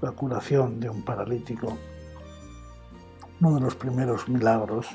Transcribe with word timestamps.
la 0.00 0.12
curación 0.12 0.80
de 0.80 0.88
un 0.88 1.02
paralítico, 1.04 1.76
uno 3.40 3.54
de 3.54 3.60
los 3.60 3.74
primeros 3.74 4.28
milagros 4.28 4.88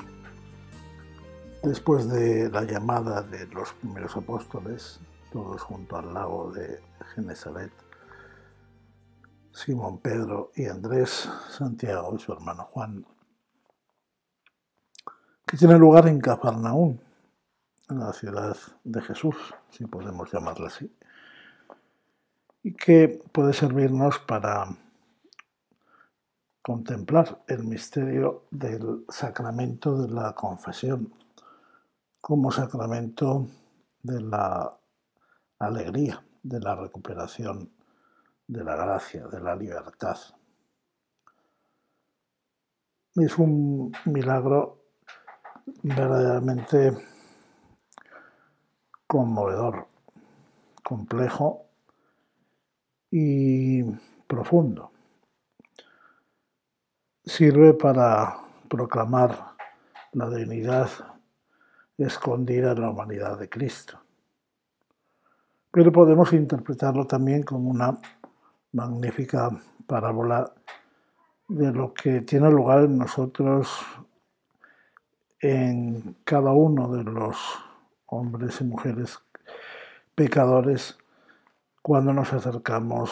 después 1.62 2.08
de 2.08 2.50
la 2.50 2.62
llamada 2.62 3.22
de 3.22 3.46
los 3.48 3.72
primeros 3.74 4.16
apóstoles, 4.16 5.00
todos 5.32 5.62
junto 5.62 5.96
al 5.96 6.14
lago 6.14 6.52
de 6.52 6.80
Genesaret, 7.14 7.72
Simón 9.52 9.98
Pedro 9.98 10.52
y 10.54 10.66
Andrés, 10.66 11.28
Santiago 11.50 12.14
y 12.14 12.20
su 12.20 12.32
hermano 12.32 12.64
Juan, 12.64 13.04
que 15.46 15.56
tiene 15.56 15.78
lugar 15.78 16.08
en 16.08 16.20
Cafarnaún, 16.20 17.00
en 17.88 18.00
la 18.00 18.12
ciudad 18.12 18.56
de 18.84 19.02
Jesús, 19.02 19.36
si 19.70 19.86
podemos 19.86 20.32
llamarla 20.32 20.66
así, 20.66 20.92
y 22.62 22.74
que 22.74 23.22
puede 23.32 23.52
servirnos 23.52 24.18
para 24.18 24.66
contemplar 26.66 27.44
el 27.46 27.62
misterio 27.62 28.46
del 28.50 29.04
sacramento 29.08 30.02
de 30.02 30.08
la 30.12 30.34
confesión 30.34 31.14
como 32.20 32.50
sacramento 32.50 33.46
de 34.02 34.20
la 34.20 34.76
alegría, 35.60 36.24
de 36.42 36.58
la 36.58 36.74
recuperación 36.74 37.70
de 38.48 38.64
la 38.64 38.74
gracia, 38.74 39.28
de 39.28 39.40
la 39.40 39.54
libertad. 39.54 40.16
Es 43.14 43.38
un 43.38 43.92
milagro 44.06 44.86
verdaderamente 45.84 46.96
conmovedor, 49.06 49.86
complejo 50.82 51.66
y 53.12 53.84
profundo. 54.26 54.95
Sirve 57.28 57.74
para 57.74 58.38
proclamar 58.68 59.56
la 60.12 60.30
dignidad 60.30 60.88
escondida 61.98 62.70
en 62.70 62.80
la 62.80 62.90
humanidad 62.90 63.36
de 63.36 63.48
Cristo. 63.48 63.98
Pero 65.72 65.90
podemos 65.90 66.32
interpretarlo 66.32 67.04
también 67.04 67.42
como 67.42 67.68
una 67.68 67.98
magnífica 68.70 69.50
parábola 69.88 70.52
de 71.48 71.72
lo 71.72 71.92
que 71.92 72.20
tiene 72.20 72.48
lugar 72.48 72.84
en 72.84 72.96
nosotros 72.96 73.84
en 75.40 76.18
cada 76.22 76.52
uno 76.52 76.92
de 76.92 77.02
los 77.02 77.36
hombres 78.06 78.60
y 78.60 78.64
mujeres 78.64 79.18
pecadores 80.14 80.96
cuando 81.82 82.12
nos 82.12 82.32
acercamos 82.32 83.10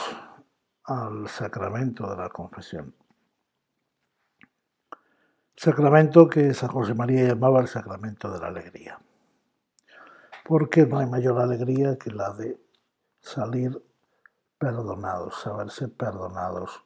al 0.84 1.26
sacramento 1.26 2.08
de 2.08 2.16
la 2.16 2.28
confesión. 2.28 2.94
Sacramento 5.56 6.28
que 6.28 6.52
San 6.54 6.68
José 6.70 6.94
María 6.94 7.28
llamaba 7.28 7.60
el 7.60 7.68
sacramento 7.68 8.30
de 8.30 8.40
la 8.40 8.48
alegría. 8.48 8.98
Porque 10.44 10.86
no 10.86 10.98
hay 10.98 11.06
mayor 11.06 11.40
alegría 11.40 11.96
que 11.96 12.10
la 12.10 12.32
de 12.32 12.60
salir 13.20 13.82
perdonados, 14.58 15.40
saberse 15.40 15.88
perdonados 15.88 16.84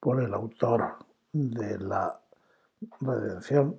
por 0.00 0.22
el 0.22 0.34
autor 0.34 0.96
de 1.32 1.78
la 1.78 2.20
redención 3.00 3.78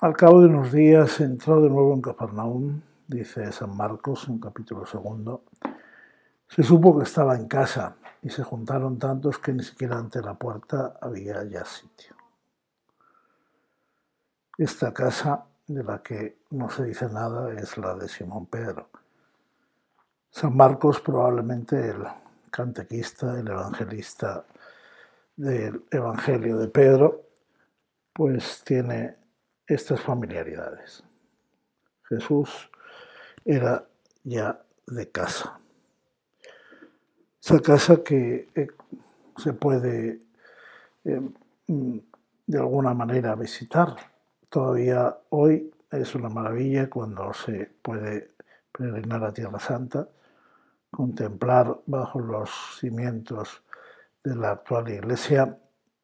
Al 0.00 0.14
cabo 0.14 0.40
de 0.40 0.46
unos 0.46 0.70
días 0.70 1.18
entró 1.18 1.60
de 1.60 1.68
nuevo 1.68 1.92
en 1.92 2.00
Cafarnaúm, 2.00 2.82
dice 3.08 3.50
San 3.50 3.76
Marcos 3.76 4.28
en 4.28 4.38
capítulo 4.38 4.86
segundo. 4.86 5.42
Se 6.46 6.62
supo 6.62 6.96
que 6.96 7.02
estaba 7.02 7.34
en 7.34 7.48
casa 7.48 7.96
y 8.22 8.30
se 8.30 8.42
juntaron 8.42 8.98
tantos 8.98 9.38
que 9.38 9.52
ni 9.52 9.62
siquiera 9.62 9.98
ante 9.98 10.20
la 10.20 10.34
puerta 10.34 10.98
había 11.00 11.44
ya 11.44 11.64
sitio. 11.64 12.16
Esta 14.56 14.92
casa 14.92 15.44
de 15.66 15.84
la 15.84 16.02
que 16.02 16.38
no 16.50 16.68
se 16.68 16.84
dice 16.84 17.08
nada 17.08 17.52
es 17.52 17.76
la 17.78 17.94
de 17.94 18.08
Simón 18.08 18.46
Pedro. 18.46 18.88
San 20.30 20.56
Marcos 20.56 21.00
probablemente 21.00 21.90
el 21.90 22.04
catequista, 22.50 23.38
el 23.38 23.48
evangelista 23.48 24.44
del 25.36 25.84
Evangelio 25.90 26.58
de 26.58 26.68
Pedro, 26.68 27.22
pues 28.12 28.62
tiene 28.64 29.16
estas 29.66 30.00
familiaridades. 30.00 31.04
Jesús 32.08 32.70
era 33.44 33.86
ya 34.24 34.60
de 34.86 35.10
casa. 35.10 35.57
Esa 37.40 37.60
casa 37.60 38.02
que 38.02 38.48
eh, 38.54 38.68
se 39.36 39.52
puede 39.52 40.20
eh, 41.04 41.20
mm, 41.68 41.98
de 42.46 42.58
alguna 42.58 42.94
manera 42.94 43.34
visitar. 43.36 43.94
Todavía 44.48 45.16
hoy 45.30 45.72
es 45.90 46.14
una 46.14 46.28
maravilla 46.28 46.90
cuando 46.90 47.32
se 47.32 47.70
puede 47.82 48.32
peregrinar 48.72 49.24
a 49.24 49.32
Tierra 49.32 49.60
Santa, 49.60 50.08
contemplar 50.90 51.78
bajo 51.86 52.18
los 52.20 52.50
cimientos 52.80 53.62
de 54.24 54.34
la 54.34 54.52
actual 54.52 54.88
iglesia 54.90 55.58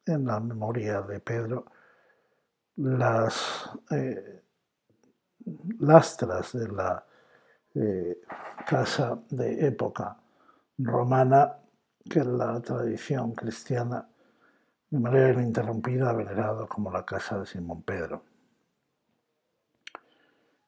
en 0.05 0.25
la 0.25 0.39
memoria 0.39 1.01
de 1.01 1.19
Pedro 1.19 1.65
las 2.77 3.69
eh, 3.91 4.41
lastras 5.79 6.53
de 6.53 6.67
la 6.69 7.05
casa 8.65 9.19
de 9.29 9.67
época 9.67 10.17
romana 10.77 11.57
que 12.09 12.23
la 12.23 12.59
tradición 12.61 13.33
cristiana 13.33 14.07
de 14.89 14.99
manera 14.99 15.33
ininterrumpida 15.33 16.09
ha 16.09 16.13
venerado 16.13 16.67
como 16.67 16.91
la 16.91 17.05
casa 17.05 17.39
de 17.39 17.45
Simón 17.45 17.81
Pedro. 17.83 18.23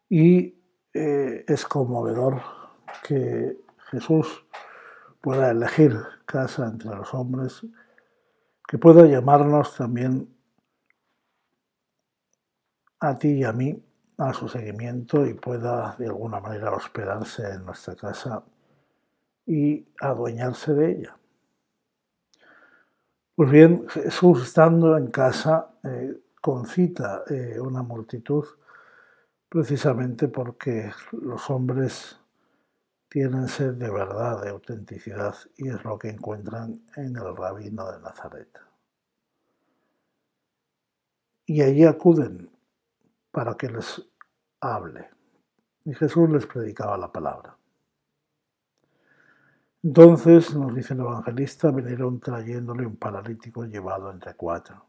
Y 0.10 0.56
eh, 0.94 1.46
es 1.48 1.66
conmovedor 1.66 2.42
que 3.04 3.58
Jesús 3.92 4.46
pueda 5.22 5.52
elegir 5.52 5.98
casa 6.26 6.66
entre 6.66 6.96
los 6.96 7.14
hombres, 7.14 7.66
que 8.68 8.78
pueda 8.78 9.06
llamarnos 9.06 9.76
también 9.76 10.34
a 13.00 13.18
ti 13.18 13.30
y 13.30 13.44
a 13.44 13.54
mí 13.54 13.84
a 14.18 14.34
su 14.34 14.48
seguimiento 14.48 15.26
y 15.26 15.36
pueda 15.36 15.96
de 16.00 16.08
alguna 16.08 16.40
manera 16.40 16.72
hospedarse 16.72 17.48
en 17.52 17.66
nuestra 17.66 17.96
casa 17.96 18.44
y 19.48 19.88
adueñarse 20.00 20.74
de 20.74 20.92
ella. 20.92 21.18
Pues 23.34 23.50
bien, 23.50 23.88
Jesús 23.90 24.44
estando 24.44 24.98
en 24.98 25.08
casa 25.08 25.72
eh, 25.84 26.22
concita 26.42 27.24
eh, 27.30 27.60
una 27.60 27.82
multitud 27.82 28.46
precisamente 29.50 30.28
porque 30.28 30.92
los 31.12 31.50
hombres 31.50 32.20
tienen 33.10 33.48
sed 33.48 33.76
de 33.76 33.90
verdad, 33.90 34.44
de 34.44 34.50
autenticidad, 34.50 35.36
y 35.56 35.70
es 35.70 35.84
lo 35.84 35.98
que 35.98 36.10
encuentran 36.10 36.82
en 36.96 37.16
el 37.16 37.36
rabino 37.36 37.90
de 37.92 38.02
Nazaret. 38.02 38.50
Y 41.46 41.62
allí 41.62 41.86
acuden 41.86 42.50
para 43.32 43.56
que 43.56 43.70
les 43.70 44.02
hable. 44.60 45.10
Y 45.86 45.94
Jesús 45.94 46.30
les 46.30 46.46
predicaba 46.46 46.98
la 46.98 47.10
palabra. 47.10 47.57
Entonces, 49.88 50.54
nos 50.54 50.76
dice 50.76 50.96
el 50.96 51.00
evangelista, 51.00 51.72
vinieron 51.72 52.20
trayéndole 52.20 52.86
un 52.86 52.98
paralítico 52.98 53.64
llevado 53.64 54.12
entre 54.12 54.34
cuatro. 54.34 54.86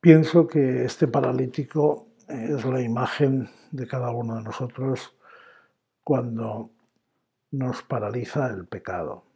Pienso 0.00 0.46
que 0.46 0.86
este 0.86 1.06
paralítico 1.08 2.08
es 2.26 2.64
la 2.64 2.80
imagen 2.80 3.50
de 3.70 3.86
cada 3.86 4.12
uno 4.12 4.36
de 4.36 4.44
nosotros 4.44 5.14
cuando 6.02 6.70
nos 7.50 7.82
paraliza 7.82 8.46
el 8.46 8.66
pecado. 8.66 9.26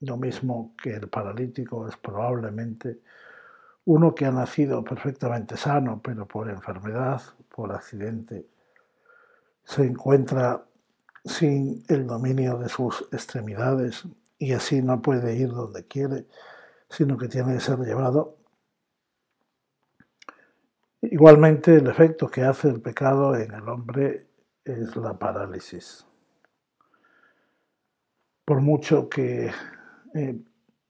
Lo 0.00 0.16
mismo 0.16 0.74
que 0.82 0.96
el 0.96 1.08
paralítico 1.08 1.86
es 1.86 1.96
probablemente 1.96 3.02
uno 3.84 4.16
que 4.16 4.26
ha 4.26 4.32
nacido 4.32 4.82
perfectamente 4.82 5.56
sano, 5.56 6.00
pero 6.02 6.26
por 6.26 6.50
enfermedad, 6.50 7.22
por 7.54 7.70
accidente, 7.70 8.48
se 9.62 9.84
encuentra 9.84 10.64
sin 11.24 11.82
el 11.88 12.06
dominio 12.06 12.58
de 12.58 12.68
sus 12.68 13.08
extremidades 13.12 14.04
y 14.38 14.52
así 14.52 14.82
no 14.82 15.00
puede 15.00 15.36
ir 15.36 15.50
donde 15.50 15.86
quiere, 15.86 16.26
sino 16.88 17.16
que 17.16 17.28
tiene 17.28 17.54
que 17.54 17.60
ser 17.60 17.78
llevado. 17.78 18.36
Igualmente 21.00 21.76
el 21.76 21.86
efecto 21.86 22.28
que 22.28 22.42
hace 22.42 22.68
el 22.68 22.80
pecado 22.80 23.36
en 23.36 23.52
el 23.52 23.68
hombre 23.68 24.26
es 24.64 24.96
la 24.96 25.18
parálisis. 25.18 26.06
Por 28.44 28.60
mucho 28.60 29.08
que 29.08 29.50
eh, 30.14 30.38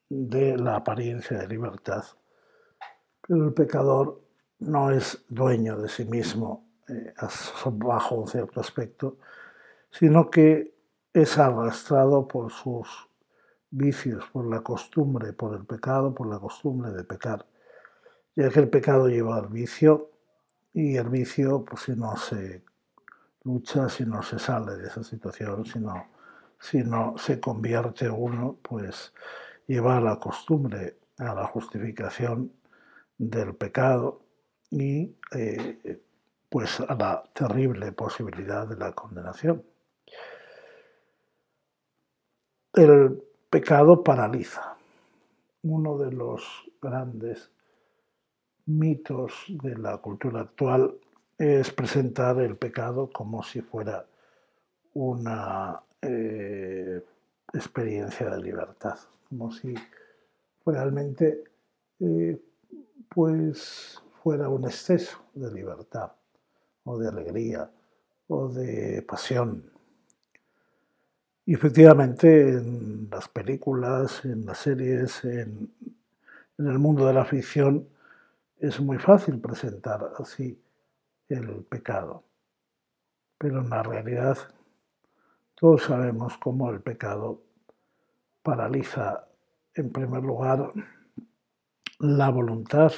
dé 0.08 0.56
la 0.56 0.76
apariencia 0.76 1.38
de 1.38 1.48
libertad, 1.48 2.04
pero 3.26 3.46
el 3.46 3.54
pecador 3.54 4.20
no 4.60 4.90
es 4.90 5.25
dueño 5.28 5.76
de 5.78 5.88
sí 5.88 6.04
mismo 6.04 6.69
eh, 6.88 7.12
bajo 7.72 8.16
un 8.16 8.28
cierto 8.28 8.60
aspecto, 8.60 9.19
sino 9.99 10.29
que 10.29 10.75
es 11.12 11.38
arrastrado 11.38 12.26
por 12.26 12.50
sus 12.50 13.08
vicios, 13.70 14.25
por 14.32 14.46
la 14.46 14.61
costumbre, 14.61 15.32
por 15.32 15.55
el 15.55 15.64
pecado, 15.64 16.12
por 16.12 16.26
la 16.26 16.41
costumbre 16.41 16.91
de 16.91 17.05
pecar. 17.05 17.46
Ya 18.35 18.50
que 18.50 18.58
el 18.58 18.69
pecado 18.69 19.08
lleva 19.08 19.37
al 19.37 19.46
vicio 19.46 20.11
y 20.73 20.96
el 20.96 21.08
vicio, 21.08 21.64
pues 21.64 21.82
si 21.82 21.93
no 21.93 22.17
se 22.17 22.64
lucha, 23.44 23.88
si 23.88 24.05
no 24.05 24.20
se 24.23 24.41
sale 24.41 24.76
de 24.76 24.88
esa 24.88 25.05
situación, 25.05 25.64
si 25.64 25.79
no, 25.79 26.08
si 26.58 26.82
no 26.82 27.17
se 27.17 27.38
convierte 27.38 28.11
uno, 28.11 28.58
pues 28.62 29.12
lleva 29.69 29.99
a 29.99 30.00
la 30.00 30.19
costumbre, 30.19 30.99
a 31.19 31.35
la 31.35 31.46
justificación 31.46 32.52
del 33.17 33.55
pecado 33.55 34.23
y 34.70 35.14
eh, 35.31 36.02
pues 36.49 36.81
a 36.81 36.96
la 36.96 37.23
terrible 37.32 37.93
posibilidad 37.93 38.67
de 38.67 38.76
la 38.76 38.93
condenación. 38.93 39.62
El 42.74 43.22
pecado 43.50 44.02
paraliza. 44.02 44.76
Uno 45.62 45.96
de 45.96 46.10
los 46.10 46.42
grandes 46.82 47.52
mitos 48.66 49.32
de 49.48 49.78
la 49.78 49.98
cultura 49.98 50.40
actual 50.40 50.92
es 51.38 51.70
presentar 51.70 52.40
el 52.40 52.56
pecado 52.56 53.10
como 53.12 53.44
si 53.44 53.60
fuera 53.60 54.04
una 54.92 55.80
eh, 56.02 57.00
experiencia 57.52 58.28
de 58.30 58.42
libertad, 58.42 58.98
como 59.28 59.52
si 59.52 59.72
realmente 60.66 61.44
eh, 62.00 62.42
pues 63.08 64.02
fuera 64.20 64.48
un 64.48 64.64
exceso 64.64 65.18
de 65.32 65.52
libertad 65.52 66.10
o 66.82 66.98
de 66.98 67.06
alegría 67.06 67.70
o 68.26 68.48
de 68.48 69.00
pasión. 69.02 69.73
Y 71.46 71.55
efectivamente 71.55 72.49
en 72.49 73.08
las 73.11 73.29
películas, 73.29 74.25
en 74.25 74.46
las 74.46 74.58
series, 74.58 75.25
en, 75.25 75.70
el 76.56 76.79
mundo 76.79 77.06
de 77.06 77.12
la 77.12 77.25
ficción, 77.25 77.87
es 78.58 78.81
muy 78.81 78.99
fácil 78.99 79.41
presentar 79.41 80.12
así 80.19 80.58
el 81.29 81.64
pecado. 81.64 82.25
Pero 83.37 83.61
en 83.61 83.69
la 83.69 83.82
realidad 83.82 84.38
todos 85.55 85.82
sabemos 85.82 86.38
cómo 86.38 86.70
el 86.70 86.81
pecado 86.81 87.43
paraliza 88.43 89.26
en 89.75 89.93
primer 89.93 90.23
lugar 90.23 90.73
la 91.99 92.31
voluntad 92.31 92.93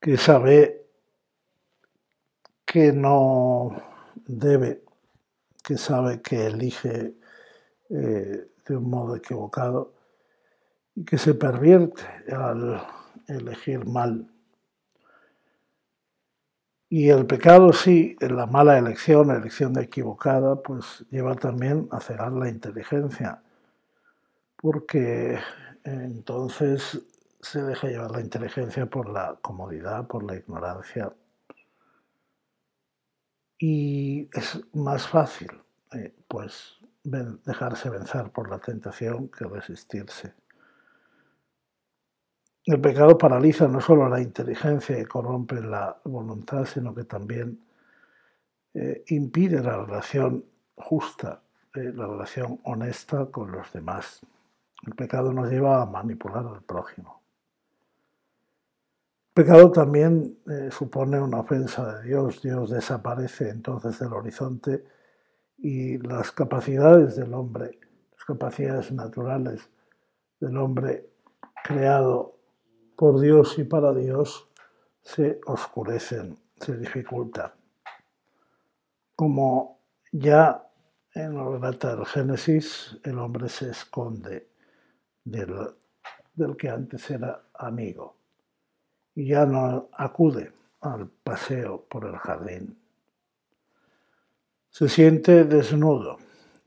que 0.00 0.16
sabe 0.16 0.86
que 2.64 2.92
no 2.92 3.82
debe, 4.26 4.84
que 5.62 5.76
sabe 5.76 6.22
que 6.22 6.46
elige 6.46 7.14
eh, 7.90 8.48
de 8.66 8.76
un 8.76 8.90
modo 8.90 9.16
equivocado 9.16 9.94
y 10.94 11.04
que 11.04 11.18
se 11.18 11.34
pervierte 11.34 12.02
al 12.32 12.82
elegir 13.28 13.86
mal. 13.86 14.30
Y 16.88 17.10
el 17.10 17.26
pecado 17.26 17.72
sí, 17.72 18.16
en 18.20 18.36
la 18.36 18.46
mala 18.46 18.78
elección, 18.78 19.28
la 19.28 19.36
elección 19.36 19.78
equivocada, 19.78 20.62
pues 20.62 21.04
lleva 21.10 21.34
también 21.34 21.88
a 21.90 22.00
cegar 22.00 22.32
la 22.32 22.48
inteligencia, 22.48 23.42
porque 24.56 25.38
entonces 25.82 27.04
se 27.40 27.62
deja 27.62 27.88
llevar 27.88 28.12
la 28.12 28.20
inteligencia 28.20 28.86
por 28.86 29.08
la 29.08 29.36
comodidad, 29.42 30.06
por 30.06 30.24
la 30.24 30.36
ignorancia. 30.36 31.12
Y 33.58 34.28
es 34.32 34.60
más 34.74 35.08
fácil, 35.08 35.48
eh, 35.92 36.14
pues, 36.28 36.78
dejarse 37.06 37.88
vencer 37.88 38.30
por 38.30 38.50
la 38.50 38.58
tentación 38.58 39.28
que 39.28 39.44
resistirse. 39.44 40.34
El 42.64 42.80
pecado 42.80 43.16
paraliza 43.16 43.68
no 43.68 43.80
solo 43.80 44.08
la 44.08 44.20
inteligencia 44.20 44.98
y 44.98 45.04
corrompe 45.04 45.60
la 45.60 45.96
voluntad, 46.04 46.64
sino 46.64 46.92
que 46.92 47.04
también 47.04 47.60
eh, 48.74 49.04
impide 49.08 49.62
la 49.62 49.84
relación 49.84 50.44
justa, 50.74 51.42
eh, 51.74 51.92
la 51.94 52.08
relación 52.08 52.58
honesta 52.64 53.26
con 53.26 53.52
los 53.52 53.72
demás. 53.72 54.20
El 54.84 54.94
pecado 54.96 55.32
nos 55.32 55.48
lleva 55.48 55.80
a 55.80 55.86
manipular 55.86 56.44
al 56.44 56.62
prójimo. 56.62 57.22
El 59.28 59.44
pecado 59.44 59.70
también 59.70 60.38
eh, 60.48 60.70
supone 60.72 61.20
una 61.20 61.40
ofensa 61.40 61.98
de 61.98 62.08
Dios. 62.08 62.42
Dios 62.42 62.70
desaparece 62.70 63.50
entonces 63.50 63.98
del 64.00 64.12
horizonte 64.12 64.84
y 65.58 65.98
las 65.98 66.32
capacidades 66.32 67.16
del 67.16 67.32
hombre, 67.34 67.78
las 68.12 68.24
capacidades 68.24 68.92
naturales 68.92 69.68
del 70.40 70.56
hombre 70.56 71.08
creado 71.64 72.38
por 72.96 73.20
Dios 73.20 73.58
y 73.58 73.64
para 73.64 73.92
Dios, 73.92 74.48
se 75.02 75.40
oscurecen, 75.46 76.38
se 76.56 76.76
dificultan. 76.76 77.52
Como 79.14 79.80
ya 80.12 80.68
en 81.14 81.34
la 81.34 81.48
relata 81.48 81.96
del 81.96 82.06
Génesis, 82.06 82.98
el 83.04 83.18
hombre 83.18 83.48
se 83.48 83.70
esconde 83.70 84.48
del 85.24 86.56
que 86.58 86.68
antes 86.68 87.10
era 87.10 87.42
amigo 87.54 88.16
y 89.14 89.28
ya 89.28 89.46
no 89.46 89.88
acude 89.92 90.52
al 90.80 91.08
paseo 91.08 91.84
por 91.88 92.04
el 92.04 92.16
jardín 92.16 92.78
se 94.76 94.90
siente 94.90 95.44
desnudo. 95.44 96.18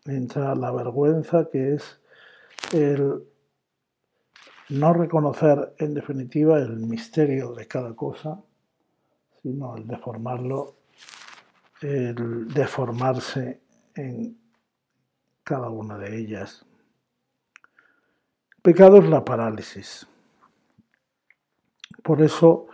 Entra 0.03 0.55
la 0.55 0.71
vergüenza 0.71 1.47
que 1.47 1.75
es 1.75 2.01
el 2.73 3.23
no 4.69 4.93
reconocer 4.93 5.75
en 5.77 5.93
definitiva 5.93 6.57
el 6.57 6.77
misterio 6.77 7.53
de 7.53 7.67
cada 7.67 7.95
cosa, 7.95 8.41
sino 9.43 9.77
el 9.77 9.85
deformarlo, 9.85 10.77
el 11.81 12.47
deformarse 12.47 13.61
en 13.93 14.35
cada 15.43 15.69
una 15.69 15.95
de 15.99 16.17
ellas. 16.17 16.65
El 18.55 18.61
pecado 18.63 18.97
es 18.97 19.07
la 19.07 19.23
parálisis. 19.23 20.07
Por 22.01 22.23
eso 22.23 22.65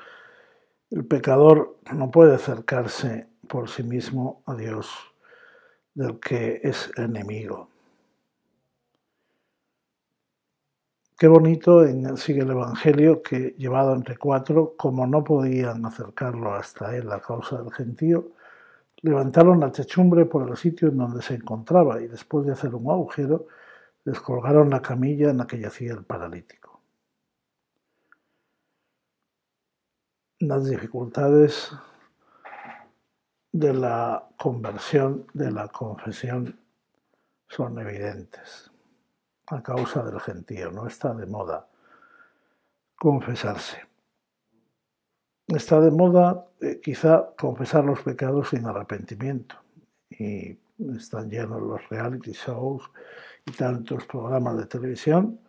el 0.91 1.05
pecador 1.05 1.77
no 1.93 2.09
puede 2.09 2.35
acercarse 2.35 3.27
por 3.49 3.69
sí 3.69 3.83
mismo 3.83 4.41
a 4.45 4.55
Dios 4.55 5.11
del 5.95 6.19
que 6.19 6.59
es 6.63 6.91
enemigo. 6.97 7.69
Qué 11.17 11.29
bonito 11.29 11.85
en, 11.85 12.17
sigue 12.17 12.41
el 12.41 12.51
Evangelio 12.51 13.21
que 13.21 13.55
llevado 13.57 13.95
entre 13.95 14.17
cuatro, 14.17 14.75
como 14.77 15.07
no 15.07 15.23
podían 15.23 15.85
acercarlo 15.85 16.53
hasta 16.53 16.95
él 16.95 17.09
a 17.11 17.21
causa 17.21 17.61
del 17.61 17.71
gentío, 17.71 18.33
levantaron 19.01 19.61
la 19.61 19.71
techumbre 19.71 20.25
por 20.25 20.47
el 20.49 20.57
sitio 20.57 20.89
en 20.89 20.97
donde 20.97 21.21
se 21.21 21.35
encontraba 21.35 22.01
y 22.01 22.07
después 22.07 22.45
de 22.45 22.51
hacer 22.51 22.75
un 22.75 22.91
agujero, 22.91 23.47
descolgaron 24.03 24.69
la 24.69 24.81
camilla 24.81 25.29
en 25.29 25.37
la 25.37 25.47
que 25.47 25.59
yacía 25.59 25.93
el 25.93 26.03
paralítico. 26.03 26.81
Las 30.39 30.69
dificultades 30.69 31.71
de 33.55 33.73
la 33.73 34.27
conversión, 34.37 35.27
de 35.33 35.49
la 35.49 35.69
confesión, 35.69 36.59
son 37.47 37.79
evidentes 37.79 38.69
a 39.47 39.63
causa 39.63 40.03
del 40.03 40.19
gentío. 40.19 40.71
No 40.71 40.87
está 40.87 41.13
de 41.13 41.25
moda 41.25 41.65
confesarse. 42.97 43.77
Está 45.47 45.79
de 45.79 45.89
moda 45.89 46.45
eh, 46.59 46.81
quizá 46.83 47.29
confesar 47.39 47.85
los 47.85 48.01
pecados 48.01 48.49
sin 48.49 48.65
arrepentimiento. 48.65 49.55
Y 50.09 50.59
están 50.93 51.29
llenos 51.29 51.61
los 51.61 51.87
reality 51.87 52.33
shows 52.33 52.83
y 53.45 53.53
tantos 53.53 54.05
programas 54.05 54.57
de 54.57 54.65
televisión 54.65 55.39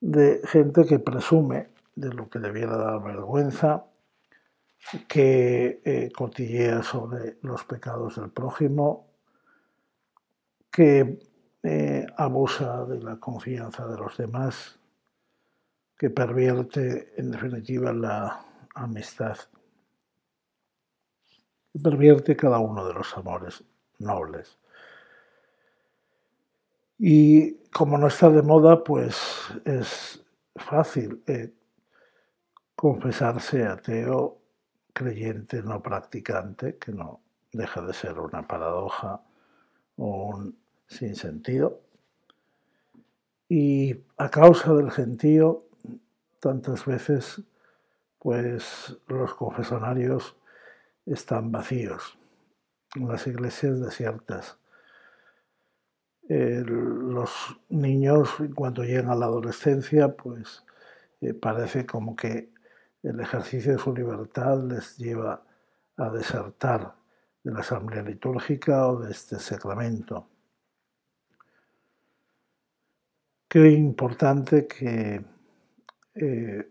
de 0.00 0.40
gente 0.44 0.84
que 0.84 1.00
presume 1.00 1.70
de 1.96 2.12
lo 2.14 2.30
que 2.30 2.38
debiera 2.38 2.76
dar 2.76 3.02
vergüenza 3.02 3.86
que 5.08 5.82
eh, 5.84 6.10
cotillea 6.16 6.82
sobre 6.82 7.38
los 7.42 7.64
pecados 7.64 8.16
del 8.16 8.30
prójimo, 8.30 9.08
que 10.70 11.18
eh, 11.62 12.06
abusa 12.16 12.84
de 12.86 13.00
la 13.00 13.16
confianza 13.16 13.86
de 13.86 13.98
los 13.98 14.16
demás, 14.16 14.78
que 15.96 16.10
pervierte 16.10 17.12
en 17.20 17.30
definitiva 17.30 17.92
la 17.92 18.44
amistad, 18.74 19.36
que 21.72 21.78
pervierte 21.78 22.36
cada 22.36 22.58
uno 22.58 22.86
de 22.86 22.94
los 22.94 23.16
amores 23.16 23.62
nobles. 23.98 24.58
Y 26.98 27.54
como 27.70 27.98
no 27.98 28.08
está 28.08 28.30
de 28.30 28.42
moda, 28.42 28.82
pues 28.82 29.18
es 29.64 30.24
fácil 30.56 31.22
eh, 31.26 31.52
confesarse 32.74 33.64
ateo, 33.64 34.39
creyente, 34.92 35.62
no 35.62 35.82
practicante, 35.82 36.76
que 36.76 36.92
no 36.92 37.20
deja 37.52 37.82
de 37.82 37.92
ser 37.92 38.18
una 38.18 38.46
paradoja 38.46 39.22
o 39.96 40.28
un 40.28 40.58
sinsentido. 40.86 41.80
Y 43.48 43.96
a 44.16 44.30
causa 44.30 44.72
del 44.74 44.90
gentío, 44.90 45.64
tantas 46.38 46.86
veces, 46.86 47.42
pues 48.18 48.96
los 49.08 49.34
confesionarios 49.34 50.36
están 51.06 51.50
vacíos, 51.50 52.18
las 52.94 53.26
iglesias 53.26 53.80
desiertas. 53.80 54.58
los 56.28 57.30
niños, 57.68 58.28
cuando 58.54 58.84
llegan 58.84 59.10
a 59.10 59.16
la 59.16 59.26
adolescencia, 59.26 60.14
pues 60.16 60.64
eh, 61.20 61.34
parece 61.34 61.86
como 61.86 62.14
que 62.14 62.52
el 63.02 63.20
ejercicio 63.20 63.72
de 63.72 63.78
su 63.78 63.94
libertad 63.94 64.62
les 64.64 64.96
lleva 64.98 65.42
a 65.96 66.10
desertar 66.10 66.94
de 67.42 67.52
la 67.52 67.60
asamblea 67.60 68.02
litúrgica 68.02 68.88
o 68.88 69.00
de 69.00 69.12
este 69.12 69.38
sacramento. 69.38 70.28
Qué 73.48 73.70
importante 73.70 74.66
que 74.66 75.24
eh, 76.14 76.70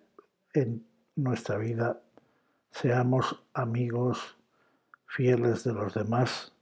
en 0.54 0.88
nuestra 1.16 1.58
vida 1.58 2.02
seamos 2.72 3.44
amigos 3.54 4.38
fieles 5.06 5.64
de 5.64 5.74
los 5.74 5.94
demás 5.94 6.54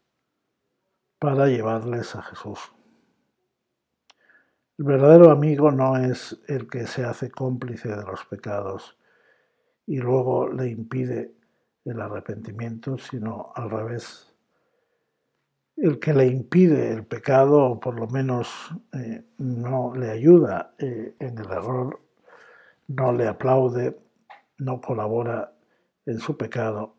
para 1.20 1.48
llevarles 1.48 2.16
a 2.16 2.22
Jesús. 2.24 2.60
El 4.78 4.86
verdadero 4.86 5.32
amigo 5.32 5.72
no 5.72 5.98
es 5.98 6.40
el 6.48 6.70
que 6.70 6.88
se 6.88 7.04
hace 7.04 7.30
cómplice 7.30 7.90
de 7.90 8.04
los 8.04 8.26
pecados 8.26 8.97
y 9.88 9.98
luego 9.98 10.50
le 10.50 10.70
impide 10.70 11.34
el 11.86 12.02
arrepentimiento, 12.02 12.98
sino 12.98 13.52
al 13.56 13.70
revés, 13.70 14.36
el 15.78 16.00
que 16.00 16.14
le 16.14 16.28
impide 16.28 16.92
el 16.92 17.06
pecado, 17.06 17.64
o 17.64 17.80
por 17.80 17.98
lo 18.00 18.08
menos 18.08 18.50
eh, 18.94 19.24
no 19.38 19.96
le 19.96 20.12
ayuda 20.12 20.74
eh, 20.78 21.16
en 21.20 21.38
el 21.38 21.46
error, 21.46 22.02
no 22.88 23.14
le 23.14 23.28
aplaude, 23.28 23.98
no 24.58 24.82
colabora 24.82 25.54
en 26.06 26.20
su 26.20 26.36
pecado, 26.36 26.96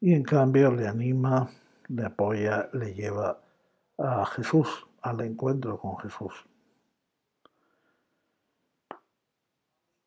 y 0.00 0.12
en 0.12 0.24
cambio 0.24 0.70
le 0.72 0.86
anima, 0.86 1.48
le 1.88 2.04
apoya, 2.04 2.68
le 2.74 2.92
lleva 2.92 3.40
a 3.96 4.26
Jesús, 4.26 4.86
al 5.00 5.20
encuentro 5.22 5.78
con 5.78 5.96
Jesús. 5.98 6.32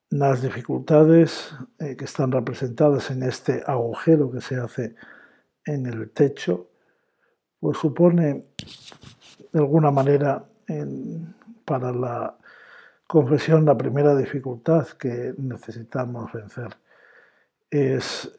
Las 0.10 0.42
dificultades 0.42 1.54
eh, 1.80 1.96
que 1.98 2.06
están 2.06 2.32
representadas 2.32 3.12
en 3.12 3.24
este 3.24 3.64
agujero 3.66 4.32
que 4.32 4.42
se 4.42 4.56
hace 4.56 4.96
en 5.66 5.86
el 5.86 6.12
techo 6.12 6.70
pues 7.60 7.78
supone 7.78 8.46
de 9.52 9.60
alguna 9.60 9.92
manera 9.92 10.46
para 11.66 11.92
la 11.92 12.38
confesión 13.08 13.66
la 13.66 13.78
primera 13.78 14.16
dificultad 14.16 14.88
que 14.90 15.34
necesitamos 15.38 16.32
vencer. 16.32 16.78
Es 17.70 18.32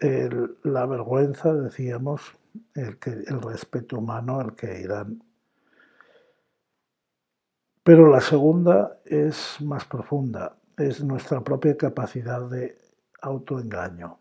la 0.62 0.87
vergüenza, 0.87 1.52
decíamos, 1.52 2.22
el, 2.75 2.98
que, 2.98 3.10
el 3.10 3.42
respeto 3.42 3.98
humano, 3.98 4.40
el 4.40 4.54
que 4.54 4.80
irán. 4.80 5.22
Pero 7.82 8.10
la 8.10 8.20
segunda 8.20 9.00
es 9.04 9.56
más 9.60 9.84
profunda, 9.84 10.56
es 10.78 11.02
nuestra 11.02 11.42
propia 11.42 11.76
capacidad 11.76 12.49
de 12.49 12.78
autoengaño. 13.20 14.18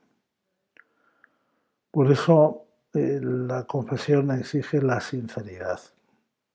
Por 1.92 2.12
eso 2.12 2.66
eh, 2.94 3.20
la 3.22 3.66
confesión 3.66 4.32
exige 4.32 4.82
la 4.82 5.00
sinceridad. 5.00 5.80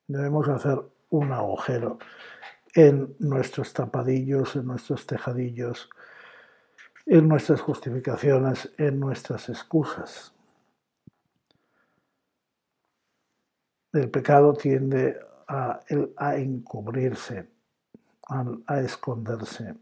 Debemos 0.07 0.49
hacer 0.49 0.81
un 1.11 1.33
agujero 1.33 1.99
en 2.75 3.15
nuestros 3.19 3.73
tapadillos, 3.73 4.57
en 4.57 4.67
nuestros 4.67 5.07
tejadillos, 5.07 5.89
en 7.07 7.29
nuestras 7.29 7.61
justificaciones, 7.61 8.73
en 8.79 8.99
nuestras 8.99 9.49
excusas. 9.49 10.33
El 13.93 14.11
pecado 14.11 14.55
tiende 14.55 15.21
a, 15.49 15.81
encubrirse, 16.37 17.51
a 18.67 18.81
esconderse, 18.81 19.75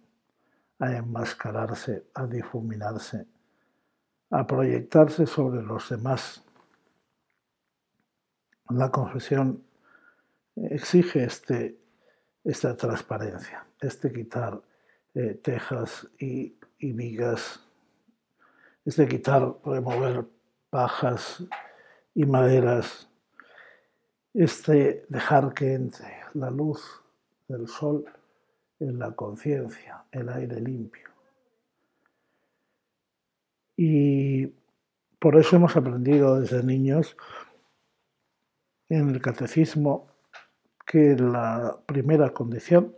a 0.81 0.97
enmascararse, 0.97 2.07
a 2.15 2.27
difuminarse 2.27 3.27
a 4.31 4.47
proyectarse 4.47 5.27
sobre 5.27 5.63
los 5.63 5.89
demás. 5.89 6.43
La 8.69 8.91
confesión 8.91 9.65
exige 10.55 11.25
este, 11.25 11.79
esta 12.45 12.77
transparencia, 12.77 13.67
este 13.81 14.13
quitar 14.13 14.61
eh, 15.15 15.41
tejas 15.43 16.07
y, 16.19 16.57
y, 16.79 16.93
vigas, 16.93 17.61
este 18.85 19.09
quitar, 19.09 19.57
remover 19.65 20.25
pajas 20.71 21.43
y 22.15 22.25
maderas, 22.25 23.09
este 24.33 25.05
dejar 25.09 25.53
que 25.53 25.75
entre 25.75 26.21
la 26.35 26.51
luz 26.51 27.03
del 27.49 27.67
sol 27.67 28.05
en 28.81 28.99
la 28.99 29.13
conciencia, 29.13 30.05
el 30.11 30.29
aire 30.29 30.61
limpio. 30.61 31.09
Y 33.77 34.47
por 35.19 35.37
eso 35.37 35.57
hemos 35.57 35.77
aprendido 35.77 36.41
desde 36.41 36.63
niños 36.63 37.17
en 38.89 39.11
el 39.11 39.23
catecismo 39.23 40.09
que 40.87 41.15
la 41.17 41.79
primera 41.87 42.31
condición 42.31 42.97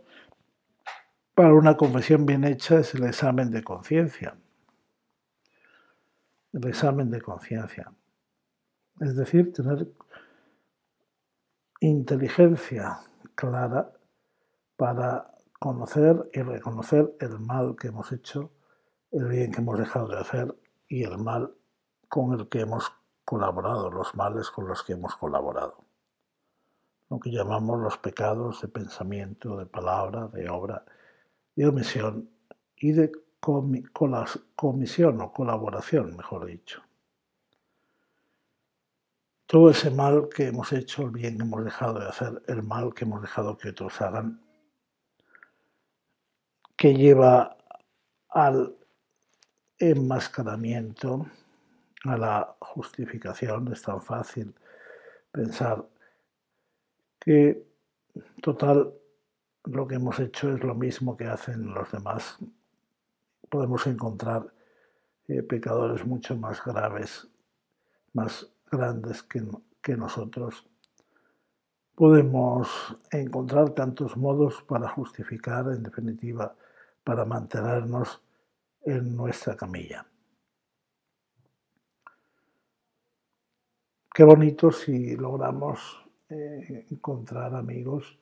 para 1.35 1.53
una 1.53 1.77
confesión 1.77 2.25
bien 2.25 2.43
hecha 2.43 2.79
es 2.79 2.95
el 2.95 3.03
examen 3.05 3.51
de 3.51 3.63
conciencia. 3.63 4.35
El 6.53 6.67
examen 6.67 7.09
de 7.11 7.21
conciencia. 7.21 7.91
Es 8.99 9.15
decir, 9.15 9.51
tener 9.51 9.87
inteligencia 11.79 12.99
clara 13.35 13.91
para 14.75 15.32
conocer 15.63 16.29
y 16.33 16.41
reconocer 16.41 17.15
el 17.21 17.39
mal 17.39 17.77
que 17.77 17.87
hemos 17.87 18.11
hecho, 18.11 18.51
el 19.11 19.29
bien 19.29 19.49
que 19.49 19.61
hemos 19.61 19.79
dejado 19.79 20.09
de 20.09 20.19
hacer 20.19 20.53
y 20.89 21.05
el 21.05 21.17
mal 21.17 21.55
con 22.09 22.37
el 22.37 22.49
que 22.49 22.59
hemos 22.59 22.91
colaborado, 23.23 23.89
los 23.89 24.13
males 24.13 24.51
con 24.51 24.67
los 24.67 24.83
que 24.83 24.91
hemos 24.91 25.15
colaborado. 25.15 25.77
Lo 27.09 27.17
que 27.17 27.31
llamamos 27.31 27.79
los 27.79 27.97
pecados 27.97 28.61
de 28.61 28.67
pensamiento, 28.67 29.55
de 29.55 29.65
palabra, 29.65 30.27
de 30.27 30.49
obra, 30.49 30.83
de 31.55 31.65
omisión 31.65 32.29
y 32.75 32.91
de 32.91 33.13
comisión 33.39 35.21
o 35.21 35.31
colaboración, 35.31 36.17
mejor 36.17 36.45
dicho. 36.45 36.81
Todo 39.45 39.69
ese 39.69 39.91
mal 39.91 40.27
que 40.27 40.47
hemos 40.47 40.73
hecho, 40.73 41.03
el 41.03 41.11
bien 41.11 41.37
que 41.37 41.43
hemos 41.43 41.63
dejado 41.63 41.99
de 41.99 42.09
hacer, 42.09 42.43
el 42.47 42.63
mal 42.63 42.93
que 42.93 43.05
hemos 43.05 43.21
dejado 43.21 43.57
que 43.57 43.69
otros 43.69 44.01
hagan, 44.01 44.42
que 46.75 46.93
lleva 46.93 47.57
al 48.29 48.75
enmascaramiento, 49.77 51.27
a 52.05 52.17
la 52.17 52.55
justificación. 52.59 53.71
Es 53.71 53.81
tan 53.81 54.01
fácil 54.01 54.53
pensar 55.31 55.85
que, 57.19 57.65
total, 58.41 58.93
lo 59.65 59.87
que 59.87 59.95
hemos 59.95 60.19
hecho 60.19 60.53
es 60.53 60.63
lo 60.63 60.75
mismo 60.75 61.15
que 61.15 61.25
hacen 61.25 61.73
los 61.73 61.91
demás. 61.91 62.37
Podemos 63.49 63.87
encontrar 63.87 64.53
eh, 65.27 65.41
pecadores 65.41 66.05
mucho 66.05 66.35
más 66.35 66.63
graves, 66.63 67.27
más 68.13 68.49
grandes 68.69 69.23
que, 69.23 69.45
que 69.81 69.95
nosotros. 69.95 70.67
Podemos 71.95 72.97
encontrar 73.11 73.69
tantos 73.69 74.17
modos 74.17 74.63
para 74.63 74.89
justificar, 74.89 75.67
en 75.67 75.83
definitiva, 75.83 76.55
para 77.03 77.25
mantenernos 77.25 78.21
en 78.81 79.15
nuestra 79.15 79.55
camilla. 79.55 80.05
Qué 84.13 84.23
bonito 84.23 84.71
si 84.71 85.15
logramos 85.15 85.79
eh, 86.29 86.85
encontrar 86.91 87.55
amigos 87.55 88.17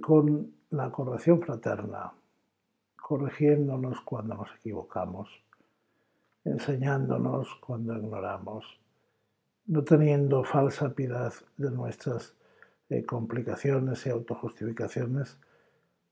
con 0.00 0.52
la 0.70 0.90
corrección 0.90 1.40
fraterna, 1.40 2.12
corrigiéndonos 2.96 4.00
cuando 4.00 4.34
nos 4.34 4.48
equivocamos, 4.56 5.28
enseñándonos 6.44 7.54
cuando 7.60 7.96
ignoramos, 7.96 8.64
no 9.66 9.84
teniendo 9.84 10.42
falsa 10.42 10.92
piedad 10.92 11.32
de 11.56 11.70
nuestras 11.70 12.34
eh, 12.88 13.04
complicaciones 13.04 14.04
y 14.06 14.10
autojustificaciones, 14.10 15.38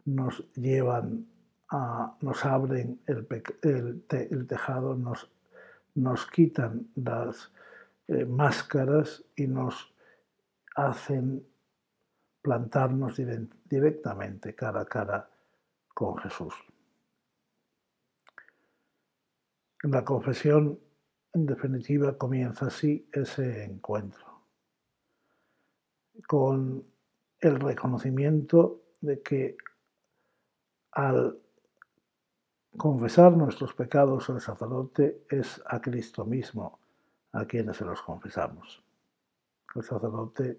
nos 0.05 0.45
llevan 0.55 1.27
nos 1.71 2.45
abren 2.45 3.01
el, 3.07 3.27
tejado, 4.47 4.95
nos, 4.95 5.31
nos, 5.95 6.27
quitan 6.27 6.89
las 6.95 7.51
eh, 8.09 8.25
máscaras 8.25 9.25
y 9.35 9.47
nos 9.47 9.93
hacen 10.77 11.47
plantarnos 12.43 13.17
directamente 13.65 14.55
cara 14.55 14.83
a 14.83 14.85
cara 14.85 15.31
con 15.95 16.19
Jesús. 16.19 16.55
La 19.85 20.05
confesión, 20.05 20.79
en 21.33 21.47
definitiva, 21.47 22.17
comienza 22.17 22.67
así 22.67 23.09
ese 23.13 23.65
encuentro, 23.65 24.43
con 26.27 26.85
el 27.41 27.61
reconocimiento 27.61 28.83
de 29.01 29.21
que 29.23 29.57
al 30.93 31.39
confesar 32.77 33.33
nuestros 33.37 33.75
pecados 33.75 34.29
al 34.31 34.41
sacerdote 34.41 35.25
es 35.29 35.63
a 35.67 35.81
Cristo 35.81 36.25
mismo 36.25 36.81
a 37.33 37.45
quienes 37.45 37.77
se 37.77 37.85
los 37.85 38.01
confesamos. 38.03 38.83
El 39.75 39.83
sacerdote 39.83 40.59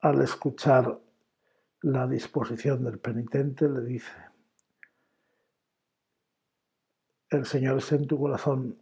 al 0.00 0.20
escuchar 0.20 1.00
la 1.80 2.06
disposición 2.06 2.84
del 2.84 2.98
penitente, 2.98 3.68
le 3.68 3.80
dice, 3.80 4.12
el 7.30 7.46
Señor 7.46 7.78
es 7.78 7.90
en 7.92 8.06
tu 8.06 8.18
corazón 8.18 8.78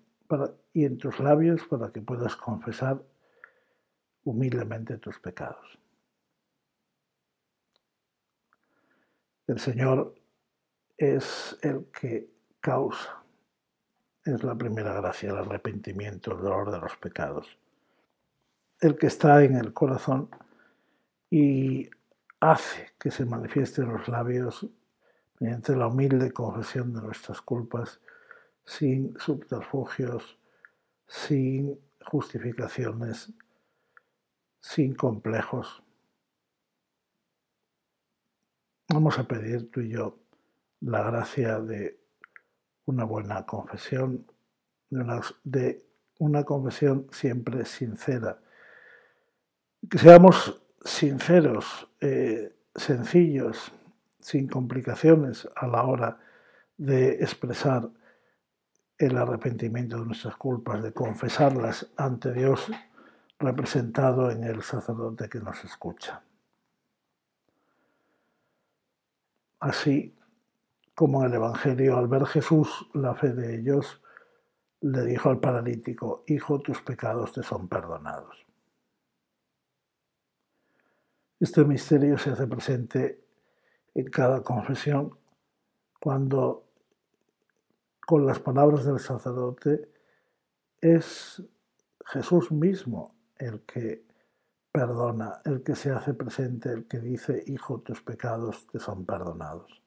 y 0.72 0.84
en 0.84 0.98
tus 0.98 1.20
labios 1.20 1.62
para 1.64 1.92
que 1.92 2.00
puedas 2.00 2.34
confesar 2.34 3.02
humildemente 4.24 4.98
tus 4.98 5.18
pecados. 5.20 5.78
El 9.46 9.60
Señor 9.60 10.14
es 11.02 11.58
el 11.62 11.86
que 11.86 12.30
causa, 12.60 13.24
es 14.24 14.44
la 14.44 14.54
primera 14.54 14.94
gracia, 14.94 15.30
el 15.30 15.38
arrepentimiento, 15.38 16.30
el 16.30 16.42
dolor 16.42 16.70
de 16.70 16.78
los 16.78 16.96
pecados. 16.96 17.58
El 18.78 18.96
que 18.96 19.08
está 19.08 19.42
en 19.42 19.56
el 19.56 19.72
corazón 19.72 20.30
y 21.28 21.90
hace 22.38 22.92
que 23.00 23.10
se 23.10 23.24
manifiesten 23.24 23.92
los 23.92 24.06
labios 24.06 24.68
mediante 25.40 25.74
la 25.74 25.88
humilde 25.88 26.30
confesión 26.30 26.94
de 26.94 27.02
nuestras 27.02 27.40
culpas, 27.42 28.00
sin 28.64 29.18
subterfugios, 29.18 30.38
sin 31.08 31.80
justificaciones, 32.06 33.32
sin 34.60 34.94
complejos. 34.94 35.82
Vamos 38.88 39.18
a 39.18 39.24
pedir 39.24 39.68
tú 39.68 39.80
y 39.80 39.88
yo 39.88 40.21
la 40.82 41.02
gracia 41.02 41.60
de 41.60 41.98
una 42.86 43.04
buena 43.04 43.46
confesión, 43.46 44.26
de 44.90 45.00
una, 45.00 45.20
de 45.44 45.86
una 46.18 46.44
confesión 46.44 47.06
siempre 47.10 47.64
sincera. 47.64 48.38
Que 49.88 49.98
seamos 49.98 50.62
sinceros, 50.84 51.88
eh, 52.00 52.54
sencillos, 52.74 53.72
sin 54.18 54.48
complicaciones 54.48 55.48
a 55.56 55.66
la 55.66 55.82
hora 55.84 56.18
de 56.76 57.14
expresar 57.14 57.88
el 58.98 59.16
arrepentimiento 59.16 59.98
de 59.98 60.06
nuestras 60.06 60.36
culpas, 60.36 60.82
de 60.82 60.92
confesarlas 60.92 61.90
ante 61.96 62.32
Dios 62.32 62.70
representado 63.38 64.30
en 64.30 64.44
el 64.44 64.62
sacerdote 64.62 65.28
que 65.28 65.40
nos 65.40 65.64
escucha. 65.64 66.22
Así 69.58 70.16
como 71.02 71.24
en 71.24 71.30
el 71.30 71.34
Evangelio, 71.34 71.96
al 71.96 72.06
ver 72.06 72.26
Jesús 72.26 72.88
la 72.94 73.12
fe 73.16 73.32
de 73.32 73.56
ellos, 73.56 74.00
le 74.82 75.02
dijo 75.02 75.30
al 75.30 75.40
paralítico, 75.40 76.22
Hijo, 76.28 76.60
tus 76.60 76.80
pecados 76.80 77.32
te 77.32 77.42
son 77.42 77.66
perdonados. 77.66 78.46
Este 81.40 81.64
misterio 81.64 82.16
se 82.18 82.30
hace 82.30 82.46
presente 82.46 83.24
en 83.92 84.10
cada 84.10 84.44
confesión 84.44 85.18
cuando 86.00 86.68
con 88.06 88.24
las 88.24 88.38
palabras 88.38 88.84
del 88.84 89.00
sacerdote 89.00 89.90
es 90.80 91.42
Jesús 92.06 92.52
mismo 92.52 93.16
el 93.38 93.62
que 93.62 94.06
perdona, 94.70 95.40
el 95.46 95.64
que 95.64 95.74
se 95.74 95.90
hace 95.90 96.14
presente, 96.14 96.70
el 96.70 96.86
que 96.86 97.00
dice, 97.00 97.42
Hijo, 97.48 97.80
tus 97.80 98.00
pecados 98.02 98.68
te 98.68 98.78
son 98.78 99.04
perdonados. 99.04 99.81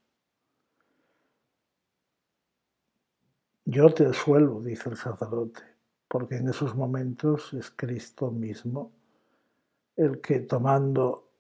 Yo 3.68 3.90
te 3.90 4.14
suelo, 4.14 4.62
dice 4.62 4.90
el 4.90 4.96
sacerdote, 4.96 5.62
porque 6.08 6.36
en 6.36 6.50
esos 6.50 6.76
momentos 6.76 7.52
es 7.54 7.72
Cristo 7.72 8.30
mismo 8.30 8.92
el 9.96 10.22
que 10.22 10.42
tomando 10.42 11.32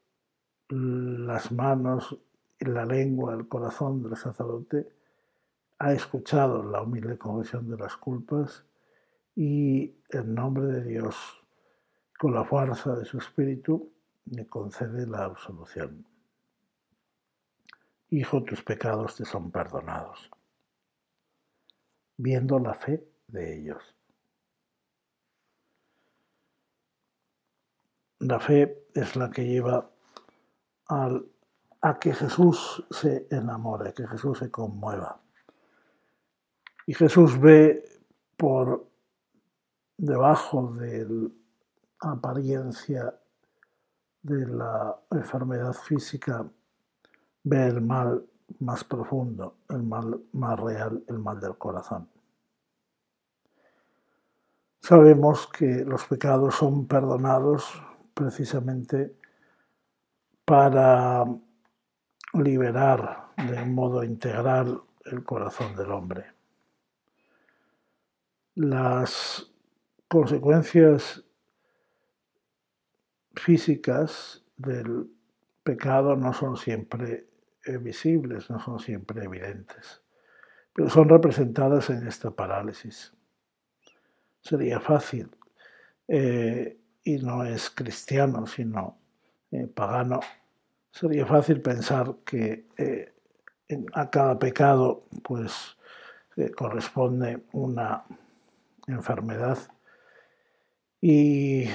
las 0.70 1.52
manos, 1.52 2.18
la 2.60 2.84
lengua, 2.84 3.36
el 3.36 3.48
corazón 3.48 4.02
del 4.02 4.16
sacerdote, 4.16 4.88
ha 5.78 5.94
escuchado 5.94 6.64
la 6.64 6.82
humilde 6.82 7.16
confesión 7.18 7.70
de 7.70 7.78
las 7.78 7.96
culpas 7.98 8.66
y 9.36 9.94
en 10.10 10.34
nombre 10.34 10.66
de 10.66 10.84
Dios, 10.84 11.16
con 12.18 12.34
la 12.34 12.44
fuerza 12.44 12.96
de 12.96 13.06
su 13.06 13.20
espíritu, 13.20 13.92
me 14.26 14.48
concede 14.48 15.06
la 15.06 15.26
absolución. 15.26 16.06
Hijo, 18.10 18.42
tus 18.44 18.64
pecados 18.64 19.18
te 19.18 19.26
son 19.26 19.52
perdonados, 19.52 20.32
viendo 22.18 22.60
la 22.60 22.74
fe 22.74 23.08
de 23.28 23.60
ellos. 23.60 23.96
La 28.20 28.40
fe 28.40 28.88
es 28.94 29.16
la 29.16 29.30
que 29.30 29.46
lleva 29.46 29.90
a 30.88 32.00
que 32.00 32.14
Jesús 32.14 32.84
se 32.90 33.28
enamore, 33.30 33.94
que 33.94 34.08
Jesús 34.08 34.40
se 34.40 34.50
conmueva. 34.50 35.22
Y 36.88 36.94
Jesús 36.94 37.40
ve 37.40 37.84
por 38.38 38.88
debajo 39.98 40.72
de 40.74 41.06
la 41.08 41.30
apariencia 42.00 43.20
de 44.22 44.48
la 44.48 45.00
enfermedad 45.12 45.74
física, 45.74 46.50
ve 47.44 47.68
el 47.68 47.82
mal 47.82 48.26
más 48.60 48.84
profundo, 48.84 49.58
el 49.70 49.84
mal 49.84 50.22
más 50.34 50.60
real, 50.60 51.04
el 51.08 51.20
mal 51.20 51.40
del 51.40 51.58
corazón. 51.58 52.10
Sabemos 54.82 55.48
que 55.48 55.84
los 55.84 56.06
pecados 56.06 56.56
son 56.56 56.88
perdonados 56.88 57.82
precisamente 58.14 59.16
para 60.46 61.26
liberar 62.34 63.32
de 63.36 63.66
modo 63.66 64.04
integral 64.04 64.82
el 65.06 65.24
corazón 65.24 65.76
del 65.76 65.92
hombre. 65.92 66.26
Las 68.56 69.52
consecuencias 70.08 71.24
físicas 73.34 74.44
del 74.56 75.10
pecado 75.64 76.16
no 76.16 76.32
son 76.32 76.56
siempre 76.58 77.28
visibles, 77.82 78.50
no 78.50 78.60
son 78.60 78.80
siempre 78.80 79.24
evidentes, 79.24 80.02
pero 80.74 80.90
son 80.90 81.10
representadas 81.10 81.90
en 81.90 82.06
esta 82.08 82.32
parálisis. 82.32 83.14
Sería 84.42 84.80
fácil, 84.80 85.30
eh, 86.08 86.78
y 87.04 87.18
no 87.18 87.44
es 87.44 87.70
cristiano, 87.70 88.46
sino 88.46 88.98
eh, 89.52 89.68
pagano, 89.68 90.20
sería 90.92 91.26
fácil 91.26 91.62
pensar 91.62 92.18
que 92.26 92.68
eh, 92.78 93.14
a 93.94 94.10
cada 94.10 94.38
pecado 94.38 95.08
pues 95.24 95.78
corresponde 96.56 97.44
una 97.54 98.04
enfermedad. 98.88 99.58
Y 101.02 101.66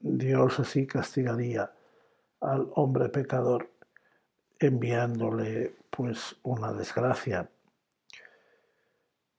Dios 0.00 0.58
así 0.58 0.86
castigaría 0.86 1.72
al 2.40 2.68
hombre 2.74 3.08
pecador 3.08 3.70
enviándole 4.58 5.76
pues 5.90 6.36
una 6.42 6.72
desgracia. 6.72 7.48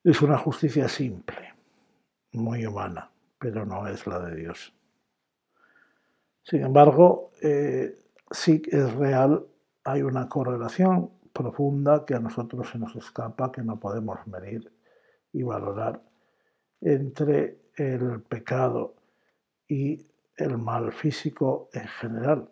Es 0.04 0.22
una 0.22 0.38
justicia 0.38 0.88
simple, 0.88 1.54
muy 2.34 2.66
humana, 2.66 3.12
pero 3.38 3.66
no 3.66 3.88
es 3.88 4.08
la 4.08 4.20
de 4.20 4.36
Dios. 4.36 4.74
Sin 6.44 6.64
embargo, 6.64 7.32
eh, 7.42 7.98
sí 8.32 8.62
es 8.72 8.94
real, 8.94 9.46
hay 9.84 10.02
una 10.02 10.30
correlación 10.30 11.12
profunda 11.34 12.06
que 12.06 12.16
a 12.16 12.20
nosotros 12.20 12.70
se 12.70 12.80
nos 12.80 12.96
escapa, 12.96 13.52
que 13.52 13.62
no 13.62 13.80
podemos 13.80 14.26
medir 14.28 14.72
y 15.34 15.44
valorar 15.44 16.02
entre 16.82 17.60
el 17.76 18.22
pecado 18.22 18.96
y 19.68 20.08
el 20.36 20.58
mal 20.58 20.92
físico 20.94 21.70
en 21.74 21.88
general. 21.88 22.50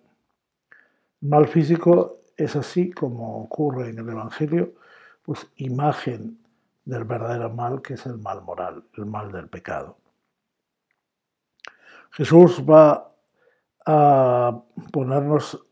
El 1.22 1.30
mal 1.30 1.48
físico 1.48 2.22
es 2.38 2.56
así 2.56 2.92
como 2.92 3.44
ocurre 3.44 3.90
en 3.90 4.00
el 4.00 4.10
Evangelio, 4.10 4.74
pues 5.24 5.48
imagen 5.56 6.40
del 6.84 7.04
verdadero 7.04 7.50
mal 7.50 7.82
que 7.82 7.96
es 7.96 8.06
el 8.06 8.18
mal 8.18 8.44
moral, 8.44 8.84
el 8.94 9.06
mal 9.06 9.32
del 9.32 9.50
pecado. 9.50 9.98
Jesús 12.12 12.64
va 12.64 13.12
a 13.86 14.64
ponernos 14.92 15.66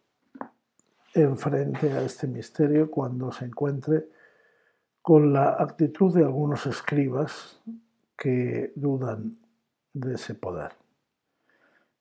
enfrente 1.13 1.91
a 1.91 2.01
este 2.01 2.27
misterio 2.27 2.89
cuando 2.89 3.31
se 3.31 3.45
encuentre 3.45 4.09
con 5.01 5.33
la 5.33 5.57
actitud 5.59 6.13
de 6.13 6.23
algunos 6.23 6.65
escribas 6.65 7.61
que 8.17 8.71
dudan 8.75 9.37
de 9.93 10.15
ese 10.15 10.33
poder. 10.33 10.82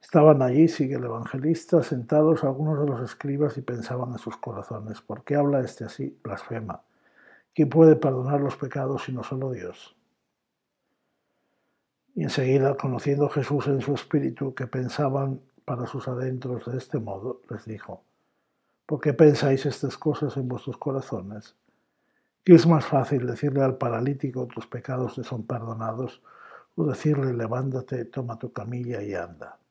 Estaban 0.03 0.43
allí, 0.43 0.67
sigue 0.67 0.97
el 0.97 1.05
evangelista, 1.05 1.83
sentados 1.83 2.43
algunos 2.43 2.81
de 2.81 2.87
los 2.87 3.01
escribas 3.01 3.57
y 3.57 3.63
pensaban 3.63 4.11
en 4.11 4.19
sus 4.19 4.37
corazones, 4.37 5.01
¿por 5.01 5.23
qué 5.23 5.37
habla 5.37 5.61
este 5.61 5.85
así? 5.85 6.19
Blasfema. 6.25 6.83
¿Quién 7.55 7.69
puede 7.69 7.95
perdonar 7.97 8.41
los 8.41 8.57
pecados 8.57 9.05
sino 9.05 9.23
solo 9.23 9.53
Dios? 9.53 9.97
Y 12.15 12.25
enseguida, 12.25 12.77
conociendo 12.77 13.29
Jesús 13.31 13.69
en 13.69 13.81
su 13.81 13.95
espíritu 13.95 14.55
que 14.55 14.67
pensaban 14.67 15.41
para 15.65 15.87
sus 15.87 16.09
adentros 16.09 16.67
de 16.67 16.77
este 16.77 16.99
modo, 16.99 17.41
les 17.49 17.65
dijo, 17.65 18.03
¿por 18.85 19.01
qué 19.01 19.15
pensáis 19.15 19.65
estas 19.65 19.97
cosas 19.97 20.37
en 20.37 20.49
vuestros 20.49 20.77
corazones? 20.77 21.55
¿Qué 22.45 22.55
es 22.55 22.67
más 22.67 22.85
fácil 22.85 23.27
decirle 23.27 23.63
al 23.63 23.79
paralítico 23.79 24.47
tus 24.47 24.67
pecados 24.67 25.15
te 25.15 25.23
son 25.23 25.47
perdonados 25.47 26.23
o 26.75 26.85
decirle 26.85 27.33
levántate, 27.33 28.05
toma 28.07 28.37
tu 28.39 28.53
camilla 28.53 29.01
y 29.01 29.15
anda? 29.15 29.62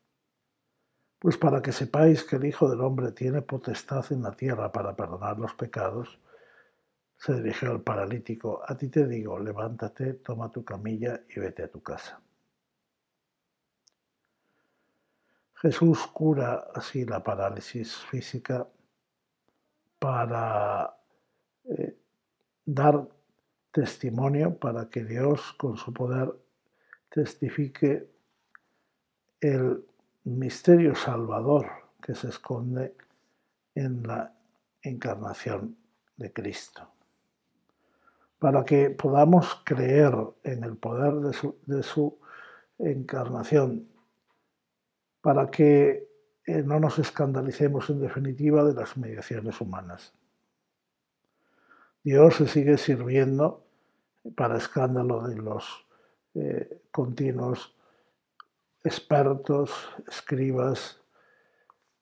Pues 1.21 1.37
para 1.37 1.61
que 1.61 1.71
sepáis 1.71 2.23
que 2.23 2.37
el 2.37 2.45
Hijo 2.45 2.67
del 2.67 2.81
Hombre 2.81 3.11
tiene 3.11 3.43
potestad 3.43 4.11
en 4.11 4.23
la 4.23 4.31
tierra 4.31 4.71
para 4.71 4.95
perdonar 4.95 5.37
los 5.37 5.53
pecados, 5.53 6.17
se 7.15 7.35
dirigió 7.35 7.69
al 7.69 7.81
paralítico, 7.81 8.63
a 8.67 8.75
ti 8.75 8.87
te 8.87 9.05
digo, 9.05 9.37
levántate, 9.37 10.15
toma 10.15 10.49
tu 10.49 10.65
camilla 10.65 11.21
y 11.29 11.39
vete 11.39 11.61
a 11.61 11.69
tu 11.69 11.83
casa. 11.83 12.19
Jesús 15.57 16.07
cura 16.07 16.71
así 16.73 17.05
la 17.05 17.23
parálisis 17.23 17.97
física 17.97 18.67
para 19.99 20.97
eh, 21.65 21.99
dar 22.65 23.07
testimonio, 23.71 24.57
para 24.57 24.89
que 24.89 25.03
Dios 25.05 25.53
con 25.53 25.77
su 25.77 25.93
poder 25.93 26.33
testifique 27.11 28.09
el 29.39 29.85
misterio 30.23 30.95
salvador 30.95 31.67
que 32.01 32.15
se 32.15 32.29
esconde 32.29 32.95
en 33.75 34.03
la 34.03 34.33
encarnación 34.81 35.77
de 36.17 36.31
Cristo. 36.31 36.87
Para 38.39 38.65
que 38.65 38.89
podamos 38.89 39.61
creer 39.63 40.13
en 40.43 40.63
el 40.63 40.75
poder 40.77 41.13
de 41.65 41.83
su, 41.83 42.19
encarnación 42.79 43.87
para 45.21 45.51
que 45.51 46.09
eh, 46.47 46.63
no 46.63 46.79
nos 46.79 46.97
escandalicemos 46.97 47.91
en 47.91 48.01
definitiva 48.01 48.63
de 48.63 48.73
las 48.73 48.97
mediaciones 48.97 49.61
humanas. 49.61 50.13
Dios 52.03 52.37
se 52.37 52.47
sigue 52.47 52.79
sirviendo 52.79 53.63
para 54.35 54.57
escándalo 54.57 55.27
de 55.27 55.35
los 55.35 55.85
eh, 56.33 56.81
continuos 56.89 57.75
expertos, 58.83 59.71
escribas, 60.07 61.01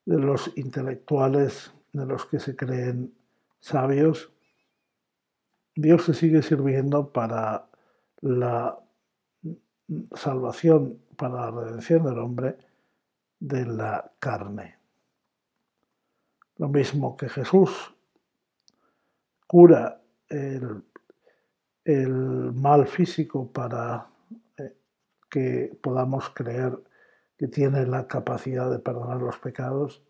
de 0.06 0.18
los 0.18 0.52
intelectuales, 0.58 1.72
de 1.94 2.06
los 2.06 2.26
que 2.26 2.40
se 2.40 2.56
creen 2.56 3.14
sabios. 3.60 4.32
Dios 5.76 6.06
se 6.06 6.14
sigue 6.14 6.42
sirviendo 6.42 7.14
para 7.14 7.70
la 8.22 8.80
salvación, 10.16 11.00
para 11.16 11.52
la 11.52 11.52
redención 11.52 12.04
del 12.04 12.18
hombre 12.18 12.58
de 13.40 13.66
la 13.66 14.12
carne. 14.20 14.78
Lo 16.58 16.70
mismo 16.70 17.16
que 17.16 17.30
Jesús 17.30 17.94
cura 19.48 20.02
el, 20.28 20.84
mal 22.54 22.86
físico 22.86 23.52
para 23.52 24.08
que 25.30 25.78
podamos 25.82 26.30
creer 26.30 26.78
que 27.38 27.48
tiene 27.48 27.86
la 27.86 28.08
capacidad 28.08 28.70
de 28.70 28.80
perdonar 28.80 29.18
los 29.18 29.38
pecados. 29.38 30.04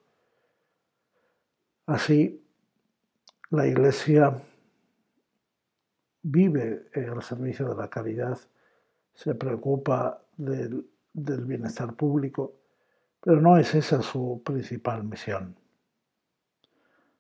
Así, 1.86 2.44
la 3.50 3.68
Iglesia 3.68 4.42
vive 6.22 6.90
el 6.94 7.22
servicio 7.22 7.70
de 7.70 7.76
la 7.76 7.90
caridad, 7.90 8.38
se 9.14 9.36
preocupa 9.36 10.24
del 10.38 10.86
bienestar 11.46 11.94
público 11.94 12.60
pero 13.22 13.42
no 13.42 13.58
es 13.58 13.76
esa 13.76 14.02
su 14.02 14.42
principal 14.46 15.04
misión. 15.04 15.56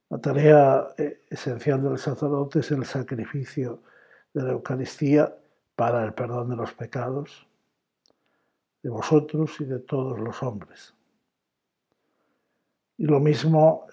La 0.09 0.17
tarea 0.17 0.87
eh, 0.97 1.23
esencial 1.29 1.83
del 1.83 1.97
sacerdote 1.97 2.59
es 2.59 2.71
el 2.71 2.85
sacrificio 2.85 3.83
de 4.33 4.43
la 4.43 4.51
Eucaristía 4.51 5.35
para 5.75 6.03
el 6.03 6.13
perdón 6.13 6.49
de 6.49 6.55
los 6.55 6.73
pecados 6.73 7.47
de 8.81 8.89
vosotros 8.89 9.59
y 9.59 9.65
de 9.65 9.79
todos 9.79 10.19
los 10.19 10.41
hombres. 10.43 10.93
Y 12.97 13.05
lo 13.05 13.19
mismo 13.19 13.85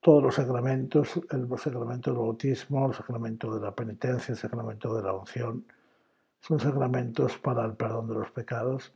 todos 0.00 0.22
los 0.22 0.34
sacramentos, 0.34 1.20
el 1.30 1.48
sacramento 1.58 2.10
del 2.10 2.18
bautismo, 2.18 2.86
el 2.86 2.94
sacramento 2.94 3.54
de 3.54 3.60
la 3.60 3.74
penitencia, 3.74 4.32
el 4.32 4.38
sacramento 4.38 4.94
de 4.94 5.02
la 5.02 5.12
unción, 5.12 5.64
son 6.40 6.58
sacramentos 6.58 7.36
para 7.38 7.64
el 7.66 7.74
perdón 7.74 8.08
de 8.08 8.14
los 8.14 8.30
pecados 8.30 8.92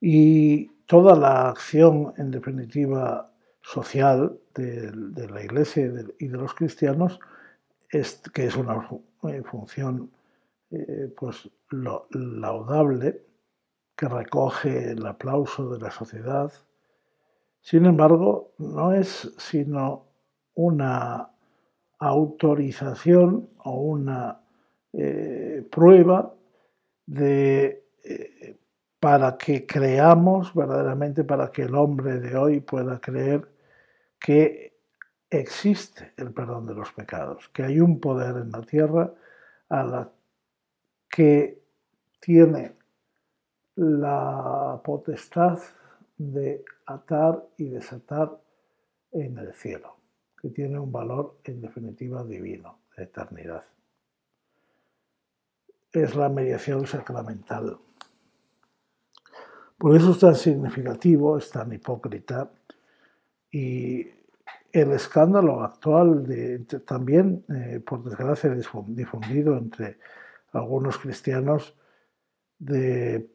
y 0.00 0.68
toda 0.86 1.14
la 1.14 1.50
acción, 1.50 2.14
en 2.16 2.30
definitiva, 2.30 3.30
social 3.62 4.38
de, 4.54 4.90
la 5.28 5.44
Iglesia 5.44 5.92
y 6.18 6.28
de, 6.28 6.36
los 6.36 6.54
cristianos, 6.54 7.20
es, 7.90 8.22
que 8.32 8.46
es 8.46 8.56
una 8.56 8.88
eh, 9.24 9.42
función 9.42 10.10
eh, 10.70 11.12
pues, 11.16 11.48
laudable, 11.70 13.24
que 13.96 14.08
recoge 14.08 14.92
el 14.92 15.06
aplauso 15.06 15.70
de 15.70 15.78
la 15.78 15.90
sociedad. 15.90 16.52
Sin 17.60 17.86
embargo, 17.86 18.52
no 18.58 18.92
es 18.92 19.32
sino 19.36 20.06
una 20.54 21.30
autorización 21.98 23.50
o 23.64 23.72
una 23.82 24.40
eh, 24.92 25.66
prueba 25.70 26.34
de 27.06 27.76
para 29.00 29.38
que 29.38 29.66
creamos 29.66 30.54
verdaderamente, 30.54 31.24
para 31.24 31.50
que 31.50 31.62
el 31.62 31.74
hombre 31.74 32.20
de 32.20 32.36
hoy 32.36 32.60
pueda 32.60 33.00
creer 33.00 33.48
que 34.18 34.78
existe 35.30 36.12
el 36.18 36.32
perdón 36.32 36.66
de 36.66 36.74
los 36.74 36.92
pecados, 36.92 37.48
que 37.48 37.62
hay 37.62 37.80
un 37.80 37.98
poder 37.98 38.36
en 38.36 38.50
la 38.50 38.60
tierra 38.60 39.12
a 39.70 39.84
la 39.84 40.10
que 41.10 41.60
tiene 42.20 42.76
la 43.76 44.80
potestad 44.84 45.58
de 46.16 46.64
atar 46.86 47.46
y 47.56 47.68
desatar 47.68 48.38
en 49.12 49.38
el 49.38 49.52
cielo, 49.52 49.96
que 50.40 50.50
tiene 50.50 50.78
un 50.78 50.92
valor 50.92 51.38
en 51.44 51.60
definitiva 51.60 52.24
divino, 52.24 52.78
de 52.96 53.04
eternidad. 53.04 53.64
Es 55.92 56.14
la 56.14 56.28
mediación 56.28 56.86
sacramental 56.86 57.78
por 59.80 59.96
eso 59.96 60.10
es 60.10 60.18
tan 60.18 60.34
significativo, 60.34 61.38
es 61.38 61.50
tan 61.50 61.72
hipócrita 61.72 62.50
y 63.50 64.06
el 64.72 64.92
escándalo 64.92 65.62
actual, 65.62 66.66
también 66.86 67.42
eh, 67.48 67.80
por 67.80 68.04
desgracia 68.04 68.54
difundido 68.88 69.56
entre 69.56 69.96
algunos 70.52 70.98
cristianos, 70.98 71.74
de 72.58 73.30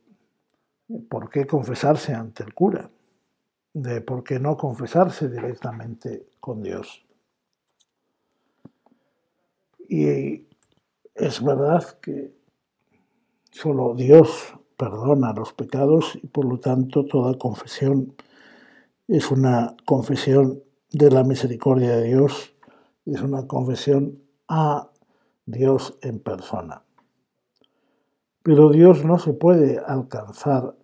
por 1.10 1.30
qué 1.30 1.48
confesarse 1.48 2.14
ante 2.14 2.44
el 2.44 2.54
cura, 2.54 2.90
de 3.74 4.02
por 4.02 4.24
qué 4.24 4.40
no 4.40 4.56
confesarse 4.56 5.30
directamente 5.30 6.28
con 6.40 6.62
Dios. 6.62 7.06
Y 9.88 10.48
es 11.14 11.44
verdad 11.44 12.00
que 12.00 12.34
solo 13.52 13.96
Dios 13.96 14.54
perdona 14.78 15.34
los 15.34 15.54
pecados 15.54 16.18
y 16.22 16.28
por 16.28 16.46
lo 16.46 16.60
tanto 16.60 17.06
toda 17.06 17.38
confesión 17.38 18.16
es 19.08 19.32
una 19.32 19.76
confesión 19.86 20.64
de 20.92 21.12
la 21.12 21.24
misericordia 21.24 21.96
de 21.98 22.04
Dios, 22.04 22.54
es 23.06 23.22
una 23.22 23.48
confesión 23.48 24.24
a 24.48 24.90
Dios 25.46 25.98
en 26.02 26.20
persona. 26.20 26.85
Pero 28.46 28.70
Dios 28.70 29.04
no 29.04 29.18
se 29.18 29.34
puede 29.34 29.80
alcanzar 29.80 30.76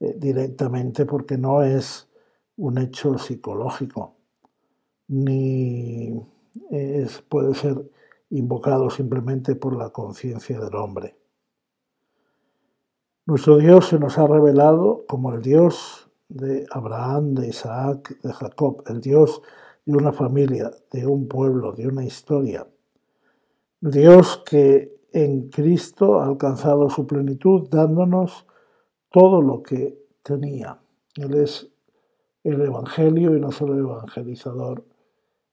eh, 0.00 0.14
directamente 0.18 1.06
porque 1.06 1.38
no 1.38 1.62
es 1.62 2.10
un 2.58 2.76
hecho 2.76 3.16
psicológico, 3.16 4.16
ni 5.08 6.12
es, 6.70 7.22
puede 7.22 7.54
ser 7.54 7.90
invocado 8.28 8.90
simplemente 8.90 9.54
por 9.56 9.78
la 9.78 9.88
conciencia 9.88 10.60
del 10.60 10.74
hombre. 10.74 11.16
Nuestro 13.24 13.56
Dios 13.56 13.86
se 13.86 13.98
nos 13.98 14.18
ha 14.18 14.26
revelado 14.26 15.06
como 15.08 15.32
el 15.32 15.40
Dios 15.40 16.10
de 16.28 16.66
Abraham, 16.70 17.32
de 17.34 17.48
Isaac, 17.48 18.20
de 18.20 18.30
Jacob, 18.30 18.84
el 18.88 19.00
Dios 19.00 19.40
de 19.86 19.96
una 19.96 20.12
familia, 20.12 20.70
de 20.92 21.06
un 21.06 21.28
pueblo, 21.28 21.72
de 21.72 21.88
una 21.88 22.04
historia. 22.04 22.66
Dios 23.80 24.42
que 24.44 24.99
en 25.12 25.50
Cristo 25.50 26.20
ha 26.20 26.26
alcanzado 26.26 26.88
su 26.90 27.06
plenitud 27.06 27.68
dándonos 27.68 28.46
todo 29.10 29.42
lo 29.42 29.62
que 29.62 29.98
tenía. 30.22 30.80
Él 31.16 31.34
es 31.34 31.68
el 32.44 32.60
Evangelio 32.60 33.36
y 33.36 33.40
no 33.40 33.50
solo 33.52 33.74
el 33.74 33.80
evangelizador. 33.80 34.84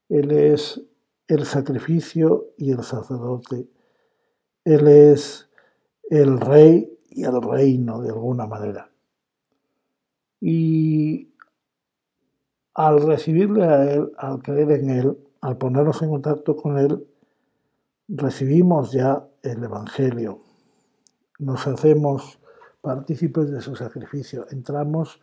Él 0.10 0.32
es 0.32 0.82
el 1.28 1.46
sacrificio 1.46 2.54
y 2.58 2.72
el 2.72 2.84
sacerdote. 2.84 3.67
Él 4.63 4.88
es 4.88 5.50
el 6.10 6.39
rey 6.39 6.98
y 7.10 7.24
el 7.24 7.41
reino 7.41 8.02
de 8.02 8.10
alguna 8.10 8.46
manera. 8.46 8.91
Y 10.39 11.34
al 12.74 13.02
recibirle 13.02 13.63
a 13.63 13.91
Él, 13.91 14.12
al 14.17 14.41
creer 14.41 14.72
en 14.72 14.89
Él, 14.91 15.17
al 15.41 15.58
ponernos 15.58 16.02
en 16.02 16.10
contacto 16.10 16.56
con 16.56 16.78
Él, 16.78 17.08
recibimos 18.08 18.91
ya 18.91 19.28
el 19.52 19.64
Evangelio. 19.64 20.42
Nos 21.40 21.68
hacemos 21.68 22.40
partícipes 22.82 23.52
de 23.52 23.62
su 23.62 23.76
sacrificio, 23.76 24.48
entramos 24.50 25.22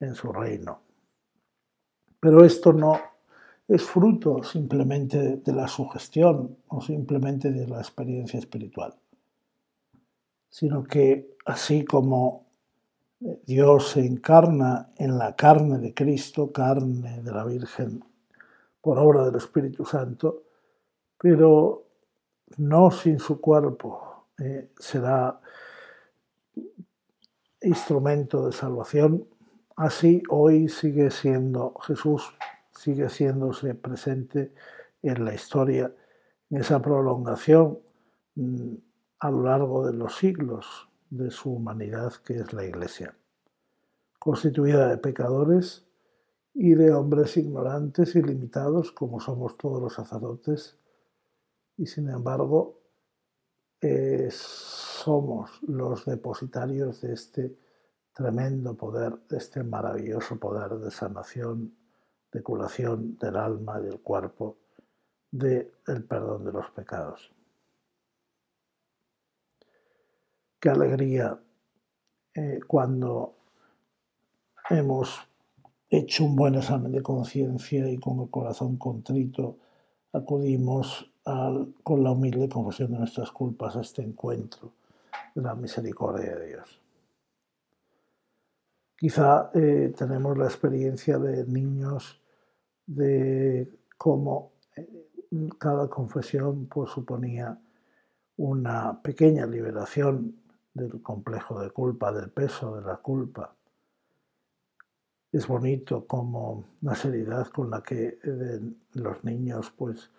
en 0.00 0.14
su 0.14 0.32
reino. 0.32 0.80
Pero 2.20 2.44
esto 2.44 2.72
no 2.72 2.98
es 3.68 3.82
fruto 3.82 4.42
simplemente 4.42 5.36
de 5.36 5.52
la 5.52 5.68
sugestión 5.68 6.56
o 6.68 6.80
simplemente 6.80 7.50
de 7.50 7.66
la 7.66 7.78
experiencia 7.78 8.38
espiritual, 8.38 8.94
sino 10.48 10.84
que 10.84 11.36
así 11.44 11.84
como 11.84 12.46
Dios 13.18 13.90
se 13.90 14.04
encarna 14.04 14.90
en 14.98 15.18
la 15.18 15.34
carne 15.34 15.78
de 15.78 15.94
Cristo, 15.94 16.52
carne 16.52 17.22
de 17.22 17.32
la 17.32 17.44
Virgen, 17.44 18.04
por 18.80 18.98
obra 18.98 19.24
del 19.24 19.36
Espíritu 19.36 19.84
Santo, 19.84 20.44
pero 21.18 21.85
no 22.56 22.90
sin 22.90 23.18
su 23.18 23.40
cuerpo, 23.40 24.26
eh, 24.38 24.70
será 24.78 25.40
instrumento 27.62 28.46
de 28.46 28.52
salvación. 28.52 29.26
Así 29.76 30.22
hoy 30.30 30.68
sigue 30.68 31.10
siendo 31.10 31.74
Jesús, 31.86 32.34
sigue 32.70 33.08
siéndose 33.08 33.74
presente 33.74 34.52
en 35.02 35.24
la 35.24 35.34
historia, 35.34 35.92
en 36.50 36.60
esa 36.60 36.80
prolongación 36.80 37.78
mm, 38.36 38.74
a 39.20 39.30
lo 39.30 39.42
largo 39.42 39.86
de 39.86 39.92
los 39.92 40.16
siglos 40.16 40.88
de 41.10 41.30
su 41.30 41.52
humanidad 41.52 42.12
que 42.24 42.36
es 42.36 42.52
la 42.52 42.64
Iglesia, 42.64 43.14
constituida 44.18 44.88
de 44.88 44.98
pecadores 44.98 45.84
y 46.54 46.74
de 46.74 46.92
hombres 46.92 47.36
ignorantes 47.36 48.14
y 48.16 48.22
limitados 48.22 48.92
como 48.92 49.20
somos 49.20 49.56
todos 49.56 49.80
los 49.80 49.94
sacerdotes, 49.94 50.78
y 51.76 51.86
sin 51.86 52.08
embargo 52.08 52.80
eh, 53.80 54.28
somos 54.30 55.62
los 55.62 56.04
depositarios 56.04 57.00
de 57.02 57.12
este 57.12 57.58
tremendo 58.12 58.74
poder, 58.74 59.18
de 59.28 59.36
este 59.36 59.62
maravilloso 59.62 60.40
poder 60.40 60.70
de 60.78 60.90
sanación, 60.90 61.76
de 62.32 62.42
curación 62.42 63.18
del 63.18 63.36
alma 63.36 63.78
y 63.80 63.84
del 63.84 64.00
cuerpo, 64.00 64.56
del 65.30 65.70
perdón 66.08 66.44
de 66.44 66.52
los 66.52 66.70
pecados. 66.70 67.30
Qué 70.58 70.70
alegría 70.70 71.38
eh, 72.34 72.60
cuando 72.66 73.36
hemos 74.70 75.20
hecho 75.88 76.24
un 76.24 76.34
buen 76.34 76.54
examen 76.54 76.90
de 76.90 77.02
conciencia 77.02 77.88
y 77.88 77.98
con 77.98 78.20
el 78.20 78.30
corazón 78.30 78.78
contrito 78.78 79.58
acudimos 80.12 81.12
con 81.82 82.04
la 82.04 82.12
humilde 82.12 82.48
confesión 82.48 82.92
de 82.92 82.98
nuestras 82.98 83.32
culpas 83.32 83.74
a 83.76 83.80
este 83.80 84.00
encuentro 84.00 84.72
de 85.34 85.42
la 85.42 85.56
misericordia 85.56 86.36
de 86.36 86.46
Dios. 86.46 86.80
Quizá 88.96 89.50
eh, 89.52 89.92
tenemos 89.96 90.38
la 90.38 90.44
experiencia 90.44 91.18
de 91.18 91.44
niños 91.44 92.22
de 92.86 93.68
cómo 93.98 94.52
eh, 94.76 95.08
cada 95.58 95.88
confesión 95.88 96.66
pues, 96.66 96.90
suponía 96.90 97.58
una 98.36 99.02
pequeña 99.02 99.46
liberación 99.46 100.36
del 100.74 101.02
complejo 101.02 101.60
de 101.60 101.70
culpa, 101.70 102.12
del 102.12 102.30
peso 102.30 102.76
de 102.76 102.86
la 102.86 102.98
culpa. 102.98 103.52
Es 105.32 105.48
bonito 105.48 106.06
como 106.06 106.64
la 106.82 106.94
seriedad 106.94 107.48
con 107.48 107.68
la 107.68 107.82
que 107.82 108.18
eh, 108.22 108.60
los 108.92 109.24
niños 109.24 109.72
pues 109.76 110.10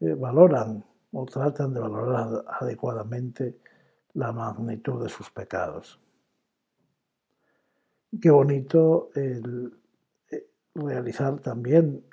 eh, 0.00 0.14
valoran 0.14 0.84
o 1.12 1.26
tratan 1.26 1.74
de 1.74 1.80
valorar 1.80 2.44
adecuadamente 2.60 3.58
la 4.14 4.32
magnitud 4.32 5.02
de 5.02 5.08
sus 5.08 5.30
pecados. 5.30 6.00
Qué 8.20 8.30
bonito 8.30 9.10
el 9.14 9.72
eh, 10.30 10.46
realizar 10.74 11.40
también 11.40 12.04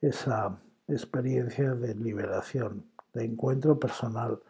esa 0.00 0.58
experiencia 0.88 1.74
de 1.74 1.94
liberación, 1.94 2.84
de 3.12 3.24
encuentro 3.24 3.78
personal 3.78 4.40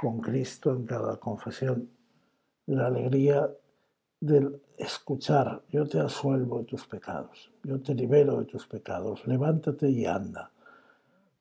con 0.00 0.20
Cristo 0.20 0.72
en 0.72 0.86
cada 0.86 1.18
confesión, 1.18 1.90
la 2.66 2.86
alegría 2.86 3.50
del 4.20 4.62
escuchar, 4.76 5.62
yo 5.70 5.86
te 5.86 5.98
asuelvo 5.98 6.58
de 6.58 6.64
tus 6.64 6.86
pecados, 6.86 7.50
yo 7.64 7.80
te 7.80 7.94
libero 7.94 8.38
de 8.38 8.44
tus 8.44 8.66
pecados, 8.66 9.26
levántate 9.26 9.88
y 9.88 10.06
anda. 10.06 10.50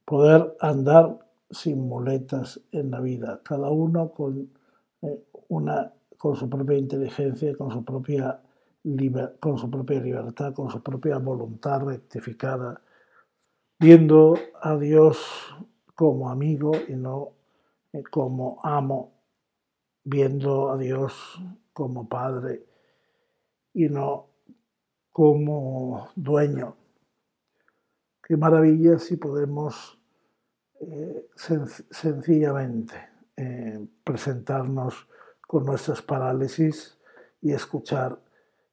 Poder 0.09 0.57
andar 0.59 1.19
sin 1.51 1.87
muletas 1.87 2.59
en 2.71 2.89
la 2.89 2.99
vida, 2.99 3.41
cada 3.43 3.69
uno 3.69 4.09
con, 4.11 4.49
eh, 5.03 5.23
una, 5.49 5.93
con 6.17 6.35
su 6.35 6.49
propia 6.49 6.79
inteligencia, 6.79 7.55
con 7.55 7.69
su 7.69 7.85
propia, 7.85 8.41
con 9.39 9.59
su 9.59 9.69
propia 9.69 10.01
libertad, 10.01 10.55
con 10.55 10.71
su 10.71 10.81
propia 10.81 11.19
voluntad 11.19 11.83
rectificada, 11.83 12.81
viendo 13.79 14.33
a 14.59 14.77
Dios 14.77 15.19
como 15.93 16.31
amigo 16.31 16.71
y 16.87 16.93
no 16.93 17.33
eh, 17.93 18.01
como 18.01 18.59
amo, 18.63 19.11
viendo 20.03 20.71
a 20.71 20.77
Dios 20.79 21.39
como 21.71 22.09
Padre 22.09 22.65
y 23.75 23.87
no 23.89 24.25
como 25.11 26.09
dueño. 26.15 26.75
Qué 28.23 28.35
maravilla 28.37 28.97
si 28.97 29.15
podemos 29.15 29.98
sencillamente 31.35 32.95
eh, 33.35 33.85
presentarnos 34.03 35.07
con 35.41 35.65
nuestras 35.65 36.01
parálisis 36.01 36.97
y 37.41 37.53
escuchar, 37.53 38.19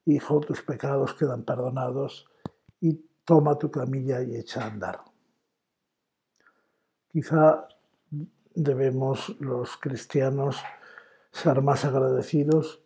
Hijo, 0.05 0.39
tus 0.39 0.61
pecados 0.61 1.13
quedan 1.15 1.43
perdonados 1.43 2.29
y 2.79 2.93
toma 3.25 3.57
tu 3.57 3.69
camilla 3.69 4.21
y 4.21 4.37
echa 4.37 4.63
a 4.63 4.67
andar. 4.67 5.01
Quizá 7.09 7.67
debemos 8.55 9.35
los 9.41 9.75
cristianos 9.75 10.63
ser 11.31 11.61
más 11.61 11.83
agradecidos 11.83 12.81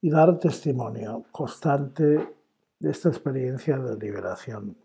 y 0.00 0.10
dar 0.10 0.38
testimonio 0.38 1.24
constante 1.30 2.34
de 2.78 2.90
esta 2.90 3.10
experiencia 3.10 3.76
de 3.76 3.96
liberación. 3.96 4.76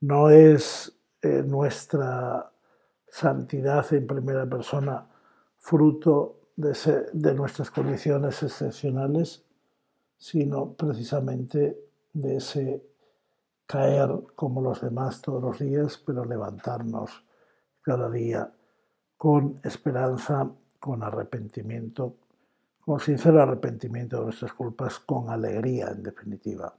No 0.00 0.30
es 0.30 0.98
eh, 1.22 1.42
nuestra 1.46 2.52
santidad 3.08 3.92
en 3.94 4.06
primera 4.06 4.44
persona 4.44 5.06
fruto 5.56 6.40
de, 6.56 6.76
de 7.12 7.34
nuestras 7.34 7.70
condiciones 7.70 8.42
excepcionales, 8.42 9.44
sino 10.18 10.72
precisamente 10.74 11.78
de 12.12 12.36
ese 12.36 12.82
caer 13.66 14.10
como 14.34 14.60
los 14.60 14.80
demás 14.80 15.22
todos 15.22 15.42
los 15.42 15.58
días, 15.58 16.02
pero 16.04 16.24
levantarnos 16.24 17.24
cada 17.80 18.10
día 18.10 18.52
con 19.16 19.60
esperanza, 19.62 20.50
con 20.80 21.02
arrepentimiento, 21.02 22.16
con 22.84 22.98
sincero 22.98 23.40
arrepentimiento 23.40 24.18
de 24.18 24.24
nuestras 24.24 24.52
culpas, 24.52 24.98
con 24.98 25.30
alegría 25.30 25.90
en 25.90 26.02
definitiva. 26.02 26.74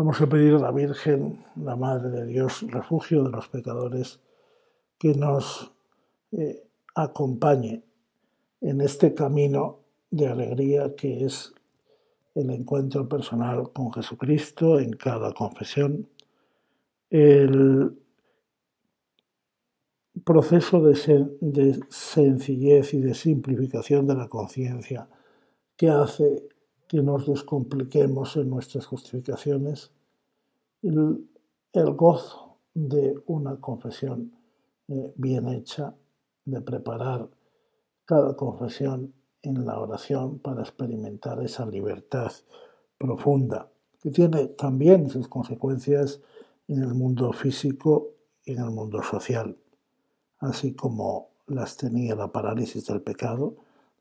Vamos 0.00 0.18
a 0.22 0.26
pedir 0.26 0.54
a 0.54 0.58
la 0.58 0.70
Virgen, 0.70 1.44
la 1.56 1.76
Madre 1.76 2.08
de 2.08 2.24
Dios, 2.24 2.64
refugio 2.70 3.22
de 3.22 3.32
los 3.32 3.48
pecadores, 3.48 4.18
que 4.98 5.12
nos 5.12 5.74
eh, 6.32 6.66
acompañe 6.94 7.84
en 8.62 8.80
este 8.80 9.12
camino 9.12 9.80
de 10.10 10.26
alegría 10.26 10.94
que 10.96 11.26
es 11.26 11.52
el 12.34 12.48
encuentro 12.48 13.06
personal 13.10 13.74
con 13.74 13.92
Jesucristo 13.92 14.78
en 14.78 14.94
cada 14.94 15.34
confesión, 15.34 16.08
el 17.10 17.94
proceso 20.24 20.80
de, 20.80 21.78
sencillez 21.90 22.94
y 22.94 23.02
de 23.02 23.12
simplificación 23.12 24.06
de 24.06 24.14
la 24.14 24.28
conciencia 24.28 25.10
que 25.76 25.90
hace 25.90 26.48
que 26.90 27.02
nos 27.04 27.24
descompliquemos 27.24 28.34
en 28.34 28.50
nuestras 28.50 28.84
justificaciones, 28.84 29.92
el, 30.82 31.24
gozo 31.94 32.56
de 32.74 33.16
una 33.26 33.60
confesión 33.60 34.32
eh, 34.88 35.12
bien 35.14 35.46
hecha, 35.46 35.94
de 36.44 36.60
preparar 36.60 37.30
cada 38.04 38.34
confesión 38.34 39.14
en 39.42 39.64
la 39.64 39.78
oración 39.78 40.40
para 40.40 40.62
experimentar 40.62 41.40
esa 41.44 41.64
libertad 41.64 42.32
profunda, 42.98 43.70
que 44.02 44.10
tiene 44.10 44.48
también 44.48 45.08
sus 45.10 45.28
consecuencias 45.28 46.20
en 46.66 46.82
el 46.82 46.94
mundo 46.94 47.32
físico 47.32 48.14
y 48.44 48.54
en 48.54 48.64
el 48.64 48.70
mundo 48.72 49.00
social, 49.04 49.56
así 50.40 50.74
como 50.74 51.28
las 51.46 51.76
tenía 51.76 52.16
la 52.16 52.32
parálisis 52.32 52.84
del 52.86 53.00
pecado, 53.00 53.54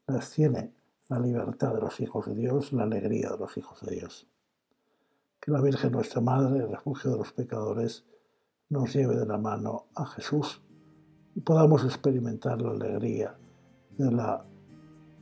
las 0.08 0.32
tiene 0.32 0.79
la 1.10 1.20
libertad 1.20 1.74
de 1.74 1.82
los 1.82 2.00
hijos 2.00 2.28
de 2.28 2.36
Dios, 2.36 2.72
la 2.72 2.84
alegría 2.84 3.32
de 3.32 3.38
los 3.38 3.58
hijos 3.58 3.82
de 3.82 3.96
Dios. 3.96 4.28
Que 5.42 5.52
la 5.52 5.62
Virgen 5.62 5.92
nuestra 5.92 6.22
Madre, 6.22 6.60
el 6.60 6.70
refugio 6.70 7.12
de 7.12 7.18
los 7.18 7.34
pecadores, 7.34 8.06
nos 8.70 8.94
lleve 8.94 9.16
de 9.16 9.26
la 9.26 9.38
mano 9.38 9.88
a 9.96 10.06
Jesús 10.06 10.62
y 11.36 11.42
podamos 11.42 11.84
experimentar 11.84 12.62
la 12.62 12.72
alegría 12.72 13.36
de 13.98 14.12
la 14.12 14.46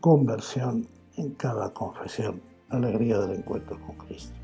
conversión 0.02 0.86
en 1.16 1.32
cada 1.36 1.74
confesión, 1.74 2.42
alegría 2.70 3.20
del 3.20 3.38
encuentro 3.38 3.80
con 3.86 3.96
Cristo. 3.98 4.36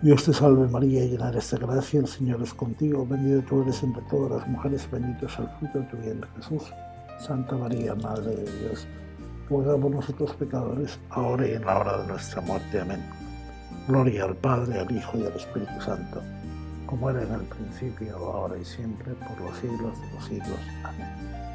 Dios 0.00 0.24
te 0.24 0.32
salve 0.32 0.66
María, 0.68 1.04
llena 1.04 1.28
eres 1.28 1.50
de 1.50 1.58
gracia, 1.58 2.00
el 2.00 2.06
Señor 2.06 2.40
es 2.40 2.54
contigo, 2.54 3.04
bendita 3.04 3.46
tú 3.48 3.62
eres 3.62 3.82
entre 3.82 4.00
todas 4.02 4.30
las 4.30 4.48
mujeres, 4.48 4.88
bendito 4.90 5.26
es 5.26 5.38
el 5.38 5.48
fruto 5.58 5.80
de 5.80 5.84
tu 5.86 5.96
vientre 5.98 6.30
Jesús. 6.36 6.72
Santa 7.18 7.56
María, 7.56 7.94
Madre 7.94 8.36
de 8.36 8.58
Dios, 8.60 8.86
ruega 9.48 9.76
por 9.76 9.90
nosotros 9.90 10.34
pecadores, 10.34 10.98
ahora 11.10 11.46
y 11.46 11.52
en 11.52 11.64
la 11.64 11.78
hora 11.78 11.98
de 11.98 12.06
nuestra 12.06 12.40
muerte. 12.40 12.80
Amén. 12.80 13.04
Gloria 13.88 14.24
al 14.24 14.36
Padre, 14.36 14.80
al 14.80 14.90
Hijo 14.90 15.18
y 15.18 15.24
al 15.24 15.32
Espíritu 15.32 15.80
Santo, 15.80 16.22
como 16.86 17.10
era 17.10 17.22
en 17.22 17.32
el 17.32 17.42
principio, 17.42 18.16
ahora 18.16 18.56
y 18.58 18.64
siempre, 18.64 19.14
por 19.14 19.40
los 19.40 19.56
siglos 19.58 20.00
de 20.00 20.12
los 20.12 20.24
siglos. 20.24 20.60
Amén. 20.84 21.47